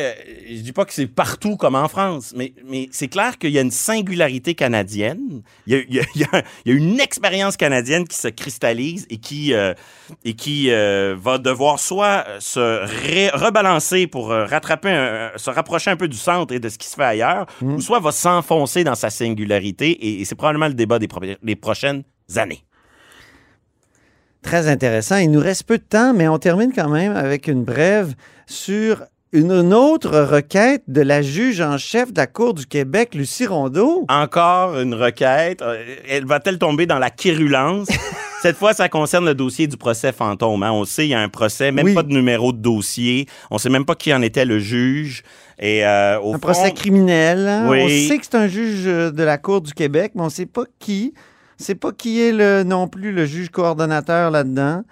je 0.49 0.61
dis 0.63 0.73
pas 0.73 0.87
que 0.87 0.95
c'est 0.95 1.07
partout 1.07 1.57
comme 1.59 1.75
en 1.75 1.87
France, 1.89 2.33
mais, 2.35 2.55
mais 2.67 2.89
c'est 2.93 3.09
clair 3.09 3.37
qu'il 3.39 3.51
y 3.51 3.59
a 3.59 3.61
une 3.61 3.71
singularité 3.71 4.55
canadienne. 4.55 5.43
Il 5.67 5.75
y 5.75 5.77
a, 5.77 5.83
il 5.89 5.95
y 5.95 6.01
a- 6.01 6.05
il 6.15 6.21
y 6.23 6.25
a- 6.25 6.43
il 6.65 6.73
y 6.73 6.75
a 6.75 6.79
une 6.79 6.99
expérience 6.99 7.59
canadienne 7.59 8.09
qui 8.09 8.17
se 8.17 8.29
cristallise 8.29 9.07
et 9.11 9.19
qui 9.19 9.53
euh, 9.53 9.75
et 10.25 10.33
qui 10.33 10.71
euh, 10.71 11.15
va 11.19 11.37
devoir 11.37 11.79
soit 11.79 12.25
se 12.41 12.59
ré- 12.87 13.22
rebalancer 13.31 14.07
pour 14.07 14.33
euh, 14.33 14.45
rattraper, 14.47 14.91
un- 14.91 15.31
se 15.37 15.51
rapprocher 15.51 15.91
un 15.91 15.97
peu 15.97 16.09
du 16.09 16.17
centre 16.17 16.53
et 16.55 16.61
de 16.61 16.69
ce 16.69 16.79
qui 16.79 16.87
se 16.89 16.95
fait 16.95 17.05
ailleurs, 17.05 17.47
ou 17.63 17.81
soit 17.81 18.01
va 18.01 18.13
s'enfoncer 18.13 18.85
dans 18.85 18.95
sa 18.95 19.11
singularité. 19.11 19.91
Et, 19.91 20.21
et 20.21 20.25
c'est 20.25 20.35
probablement 20.35 20.69
le 20.69 20.75
débat 20.75 20.99
des, 20.99 21.09
pro- 21.09 21.21
des 21.43 21.57
prochaines 21.57 22.03
années. 22.37 22.65
Très 24.43 24.67
intéressant. 24.69 25.17
Il 25.17 25.31
nous 25.31 25.41
reste 25.41 25.65
peu 25.65 25.79
de 25.79 25.85
temps, 25.85 26.13
mais 26.15 26.27
on 26.29 26.39
termine 26.39 26.73
quand 26.75 26.89
même 26.89 27.15
avec 27.15 27.47
une 27.47 27.63
brève 27.65 28.15
sur 28.47 29.05
une, 29.33 29.53
une 29.53 29.73
autre 29.73 30.19
requête 30.19 30.83
de 30.89 31.01
la 31.01 31.23
juge 31.23 31.61
en 31.61 31.79
chef 31.79 32.13
de 32.13 32.19
la 32.19 32.27
Cour 32.27 32.53
du 32.55 32.67
Québec, 32.67 33.15
Lucie 33.15 33.47
Rondeau. 33.47 34.05
Encore 34.09 34.79
une 34.81 34.95
requête. 34.95 35.63
Euh, 35.63 35.83
Elle 36.09 36.27
va-t-elle 36.27 36.59
tomber 36.59 36.87
dans 36.87 36.99
la 36.99 37.11
quérulence? 37.11 37.89
Cette 38.43 38.57
fois, 38.57 38.75
ça 38.75 38.89
concerne 38.89 39.25
le 39.25 39.35
dossier 39.37 39.69
du 39.69 39.77
procès 39.77 40.11
fantôme. 40.11 40.65
hein. 40.65 40.73
On 40.73 40.85
sait, 40.85 41.07
il 41.07 41.11
y 41.11 41.15
a 41.15 41.21
un 41.21 41.29
procès, 41.29 41.71
même 41.71 41.87
Oui. 41.87 41.95
pas 41.95 42.03
de 42.03 42.09
numéro 42.13 42.53
de 42.53 42.59
dossier. 42.59 43.27
On 43.53 43.59
sait 43.59 43.69
même 43.71 43.85
pas 43.85 43.95
qui 43.95 44.13
en 44.13 44.21
était 44.21 44.45
le 44.45 44.59
juge. 44.59 45.23
Et 45.61 45.87
euh, 45.87 46.19
au 46.19 46.31
Un 46.31 46.33
fond, 46.35 46.39
procès 46.41 46.73
criminel. 46.73 47.47
hein. 47.47 47.69
Oui. 47.69 47.83
On 47.85 48.09
sait 48.09 48.19
que 48.19 48.25
c'est 48.25 48.35
un 48.35 48.49
juge 48.49 48.83
euh, 48.87 49.11
de 49.13 49.23
la 49.23 49.39
Cour 49.39 49.61
du 49.61 49.73
Québec, 49.73 50.13
mais 50.17 50.23
on 50.23 50.27
ne 50.27 50.31
sait 50.31 50.47
pas 50.47 50.65
qui. 50.81 51.15
On 51.61 51.63
sait 51.63 51.77
pas 51.77 51.93
qui 51.93 52.21
est 52.21 52.33
le, 52.33 52.65
non 52.65 52.89
plus 52.89 53.13
le 53.13 53.27
juge 53.27 53.51
coordonnateur 53.51 54.33
là-dedans. 54.33 54.83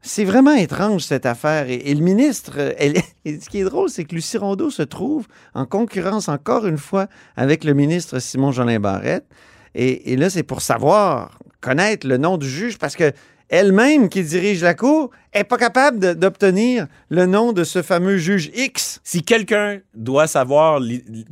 C'est 0.00 0.24
vraiment 0.24 0.54
étrange 0.54 1.02
cette 1.02 1.26
affaire. 1.26 1.68
Et, 1.68 1.74
et 1.90 1.94
le 1.94 2.00
ministre, 2.02 2.52
euh, 2.56 2.72
elle, 2.78 2.94
et 3.26 3.38
ce 3.38 3.50
qui 3.50 3.58
est 3.60 3.64
drôle, 3.64 3.90
c'est 3.90 4.04
que 4.04 4.14
Lucie 4.14 4.38
Rondeau 4.38 4.70
se 4.70 4.82
trouve 4.82 5.26
en 5.52 5.66
concurrence 5.66 6.30
encore 6.30 6.66
une 6.66 6.78
fois 6.78 7.08
avec 7.36 7.64
le 7.64 7.74
ministre 7.74 8.18
Simon 8.18 8.50
Jolin 8.50 8.80
Barrette. 8.80 9.26
Et, 9.74 10.12
et 10.12 10.16
là, 10.16 10.30
c'est 10.30 10.42
pour 10.44 10.62
savoir, 10.62 11.38
connaître 11.64 12.06
le 12.06 12.18
nom 12.18 12.36
du 12.36 12.48
juge 12.48 12.76
parce 12.78 12.94
que 12.94 13.12
elle-même 13.48 14.08
qui 14.08 14.22
dirige 14.22 14.62
la 14.62 14.74
cour 14.74 15.10
est 15.32 15.44
pas 15.44 15.56
capable 15.58 16.14
d'obtenir 16.14 16.86
le 17.08 17.26
nom 17.26 17.52
de 17.52 17.62
ce 17.64 17.82
fameux 17.82 18.16
juge 18.18 18.50
X. 18.54 19.00
si 19.04 19.22
quelqu'un 19.22 19.80
doit 19.94 20.26
savoir, 20.26 20.80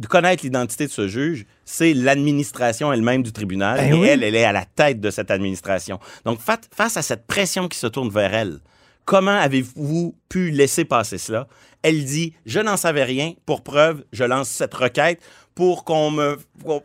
connaître 0.08 0.44
l'identité 0.44 0.86
de 0.86 0.90
ce 0.90 1.08
juge, 1.08 1.44
c'est 1.64 1.94
l'administration 1.94 2.92
elle-même 2.92 3.22
du 3.22 3.32
tribunal. 3.32 3.78
Ben 3.78 3.92
et 3.94 3.98
oui. 3.98 4.06
elle, 4.08 4.22
elle 4.24 4.34
est 4.36 4.44
à 4.44 4.52
la 4.52 4.64
tête 4.64 5.00
de 5.00 5.10
cette 5.10 5.30
administration. 5.30 5.98
Donc, 6.24 6.40
fa- 6.40 6.58
face 6.74 6.96
à 6.96 7.02
cette 7.02 7.26
pression 7.26 7.66
qui 7.68 7.78
se 7.78 7.86
tourne 7.86 8.10
vers 8.10 8.32
elle, 8.34 8.58
comment 9.04 9.38
avez-vous 9.38 10.14
pu 10.28 10.50
laisser 10.50 10.84
passer 10.84 11.18
cela? 11.18 11.46
Elle 11.82 12.04
dit, 12.04 12.34
je 12.46 12.60
n'en 12.60 12.76
savais 12.76 13.04
rien. 13.04 13.32
Pour 13.46 13.62
preuve, 13.62 14.04
je 14.12 14.24
lance 14.24 14.48
cette 14.48 14.74
requête 14.74 15.20
pour 15.54 15.84
qu'on 15.84 16.10
me, 16.10 16.38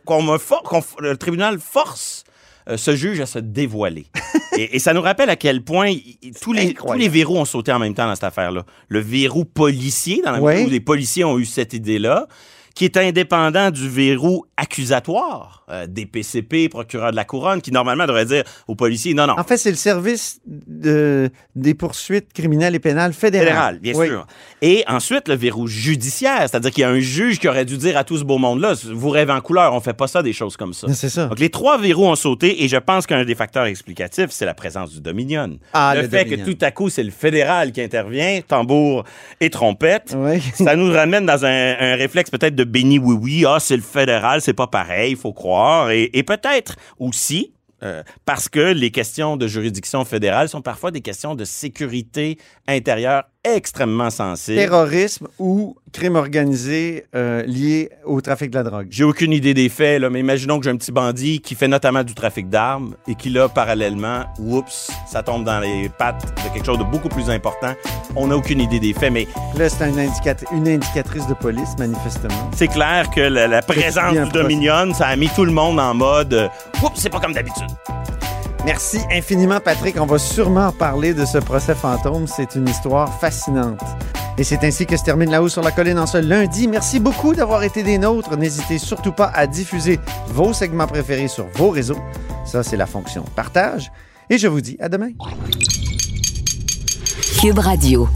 qu'on- 0.04 0.22
me 0.22 0.38
qu'on 0.64 0.82
le 1.00 1.16
tribunal 1.16 1.58
force 1.60 2.24
euh, 2.68 2.76
ce 2.76 2.94
juge 2.96 3.20
à 3.20 3.26
se 3.26 3.38
dévoiler. 3.38 4.06
et, 4.56 4.76
et 4.76 4.78
ça 4.78 4.92
nous 4.92 5.00
rappelle 5.00 5.30
à 5.30 5.36
quel 5.36 5.62
point 5.62 5.92
tous, 6.40 6.52
les, 6.52 6.74
tous 6.74 6.92
les 6.92 7.08
verrous 7.08 7.38
ont 7.38 7.44
sauté 7.44 7.72
en 7.72 7.78
même 7.78 7.94
temps 7.94 8.06
dans 8.06 8.14
cette 8.14 8.24
affaire-là. 8.24 8.64
Le 8.88 9.00
verrou 9.00 9.44
policier, 9.44 10.22
dans 10.24 10.32
la 10.32 10.40
mesure 10.40 10.66
où 10.66 10.70
les 10.70 10.80
policiers 10.80 11.24
ont 11.24 11.38
eu 11.38 11.44
cette 11.44 11.72
idée-là, 11.72 12.26
qui 12.78 12.84
est 12.84 12.96
indépendant 12.96 13.72
du 13.72 13.88
verrou 13.88 14.44
accusatoire 14.56 15.64
euh, 15.70 15.86
des 15.88 16.06
PCP, 16.06 16.68
procureur 16.68 17.10
de 17.10 17.16
la 17.16 17.24
couronne, 17.24 17.60
qui 17.60 17.72
normalement 17.72 18.06
devrait 18.06 18.24
dire 18.24 18.44
aux 18.68 18.74
policiers, 18.76 19.12
non, 19.14 19.26
non, 19.26 19.34
En 19.36 19.42
fait, 19.44 19.56
c'est 19.56 19.70
le 19.70 19.76
service 19.76 20.40
de- 20.46 21.28
des 21.56 21.74
poursuites 21.74 22.32
criminelles 22.32 22.74
et 22.74 22.78
pénales 22.78 23.12
fédérales. 23.12 23.48
fédéral, 23.48 23.78
bien 23.80 23.94
Oui. 23.96 24.06
sûr. 24.06 24.26
Et 24.62 24.84
ensuite, 24.86 25.28
le 25.28 25.34
verrou 25.34 25.66
judiciaire, 25.66 26.42
c'est-à-dire 26.48 26.70
qu'il 26.70 26.82
y 26.82 26.84
a 26.84 26.88
un 26.90 27.00
juge 27.00 27.38
qui 27.40 27.48
aurait 27.48 27.64
dû 27.64 27.76
dire 27.76 27.96
à 27.96 28.04
tout 28.04 28.16
ce 28.16 28.24
beau 28.24 28.38
monde-là, 28.38 28.74
vous 28.92 29.10
rêvez 29.10 29.32
en 29.32 29.40
couleur, 29.40 29.74
on 29.74 29.80
fait 29.80 29.92
pas 29.92 30.06
ça, 30.06 30.22
des 30.22 30.32
choses 30.32 30.56
comme 30.56 30.72
ça. 30.72 30.86
C'est 30.94 31.08
ça. 31.08 31.26
Donc, 31.26 31.38
les 31.40 31.50
trois 31.50 31.78
verrous 31.78 32.06
ont 32.06 32.14
sauté 32.16 32.62
et 32.64 32.68
je 32.68 32.76
pense 32.76 33.06
qu'un 33.06 33.24
des 33.24 33.34
facteurs 33.34 33.66
explicatifs, 33.66 34.28
c'est 34.30 34.46
la 34.46 34.54
présence 34.54 34.92
du 34.94 35.00
Dominion. 35.00 35.58
Ah, 35.72 35.94
le, 35.96 36.02
le 36.02 36.08
fait 36.08 36.24
Dominion. 36.24 36.46
que 36.46 36.50
tout 36.52 36.58
à 36.64 36.70
coup, 36.70 36.88
c'est 36.88 37.02
le 37.02 37.10
fédéral 37.10 37.72
qui 37.72 37.82
intervient, 37.82 38.40
tambour 38.46 39.04
et 39.40 39.50
trompette. 39.50 40.14
Oui. 40.16 40.40
Ça 40.54 40.76
nous 40.76 40.90
ramène 40.92 41.26
dans 41.26 41.44
un, 41.44 41.76
un 41.78 41.96
réflexe 41.96 42.30
peut-être 42.30 42.54
de 42.54 42.64
béni 42.68 42.98
oui-oui. 42.98 43.44
Ah, 43.46 43.58
c'est 43.60 43.76
le 43.76 43.82
fédéral, 43.82 44.40
c'est 44.40 44.54
pas 44.54 44.66
pareil, 44.66 45.12
il 45.12 45.16
faut 45.16 45.32
croire. 45.32 45.90
Et, 45.90 46.10
et 46.12 46.22
peut-être 46.22 46.76
aussi 46.98 47.52
euh, 47.82 48.02
parce 48.24 48.48
que 48.48 48.72
les 48.72 48.90
questions 48.90 49.36
de 49.36 49.46
juridiction 49.46 50.04
fédérale 50.04 50.48
sont 50.48 50.62
parfois 50.62 50.90
des 50.90 51.00
questions 51.00 51.34
de 51.36 51.44
sécurité 51.44 52.38
intérieure 52.66 53.24
extrêmement 53.56 54.10
sensibles. 54.10 54.58
Terrorisme 54.58 55.28
ou 55.38 55.76
crime 55.92 56.16
organisé 56.16 57.06
euh, 57.14 57.42
lié 57.44 57.90
au 58.04 58.20
trafic 58.20 58.50
de 58.50 58.56
la 58.56 58.62
drogue. 58.62 58.88
J'ai 58.90 59.04
aucune 59.04 59.32
idée 59.32 59.54
des 59.54 59.68
faits, 59.68 60.00
là, 60.00 60.10
mais 60.10 60.20
imaginons 60.20 60.58
que 60.58 60.64
j'ai 60.64 60.70
un 60.70 60.76
petit 60.76 60.92
bandit 60.92 61.40
qui 61.40 61.54
fait 61.54 61.68
notamment 61.68 62.04
du 62.04 62.14
trafic 62.14 62.48
d'armes 62.48 62.94
et 63.06 63.14
qui, 63.14 63.30
là, 63.30 63.48
parallèlement, 63.48 64.24
oups, 64.38 64.90
ça 65.06 65.22
tombe 65.22 65.44
dans 65.44 65.60
les 65.60 65.88
pattes 65.88 66.24
de 66.44 66.54
quelque 66.54 66.66
chose 66.66 66.78
de 66.78 66.84
beaucoup 66.84 67.08
plus 67.08 67.30
important. 67.30 67.74
On 68.16 68.28
n'a 68.28 68.36
aucune 68.36 68.60
idée 68.60 68.80
des 68.80 68.92
faits, 68.92 69.12
mais 69.12 69.26
Là, 69.56 69.68
c'est 69.68 69.88
une, 69.88 70.68
indicatrice 70.68 71.26
de 71.26 71.34
police, 71.34 71.76
manifestement. 71.78 72.50
c'est 72.54 72.68
clair 72.68 73.08
que 73.10 73.20
la, 73.20 73.46
la 73.46 73.62
présence 73.62 74.12
du. 74.14 74.28
Dominion, 74.32 74.92
ça 74.94 75.06
a 75.06 75.16
mis 75.16 75.28
tout 75.28 75.44
le 75.44 75.52
monde 75.52 75.80
en 75.80 75.94
mode 75.94 76.34
euh, 76.34 76.48
oups, 76.82 76.92
c'est 76.96 77.10
pas 77.10 77.20
comme 77.20 77.32
d'habitude. 77.32 77.66
Merci 78.64 78.98
infiniment, 79.10 79.60
Patrick. 79.60 80.00
On 80.00 80.06
va 80.06 80.18
sûrement 80.18 80.72
parler 80.72 81.14
de 81.14 81.24
ce 81.24 81.38
procès 81.38 81.74
fantôme. 81.74 82.26
C'est 82.26 82.54
une 82.54 82.68
histoire 82.68 83.18
fascinante. 83.20 83.80
Et 84.36 84.44
c'est 84.44 84.62
ainsi 84.62 84.86
que 84.86 84.96
se 84.96 85.02
termine 85.04 85.30
La 85.30 85.42
Haut 85.42 85.48
sur 85.48 85.62
la 85.62 85.72
Colline 85.72 85.98
en 85.98 86.06
ce 86.06 86.18
lundi. 86.18 86.68
Merci 86.68 87.00
beaucoup 87.00 87.34
d'avoir 87.34 87.62
été 87.64 87.82
des 87.82 87.98
nôtres. 87.98 88.36
N'hésitez 88.36 88.78
surtout 88.78 89.12
pas 89.12 89.32
à 89.34 89.46
diffuser 89.46 89.98
vos 90.28 90.52
segments 90.52 90.86
préférés 90.86 91.28
sur 91.28 91.46
vos 91.54 91.70
réseaux. 91.70 91.98
Ça, 92.44 92.62
c'est 92.62 92.76
la 92.76 92.86
fonction 92.86 93.24
partage. 93.34 93.90
Et 94.30 94.38
je 94.38 94.46
vous 94.46 94.60
dis 94.60 94.76
à 94.80 94.88
demain. 94.88 95.10
Cube 97.40 97.58
Radio. 97.58 98.08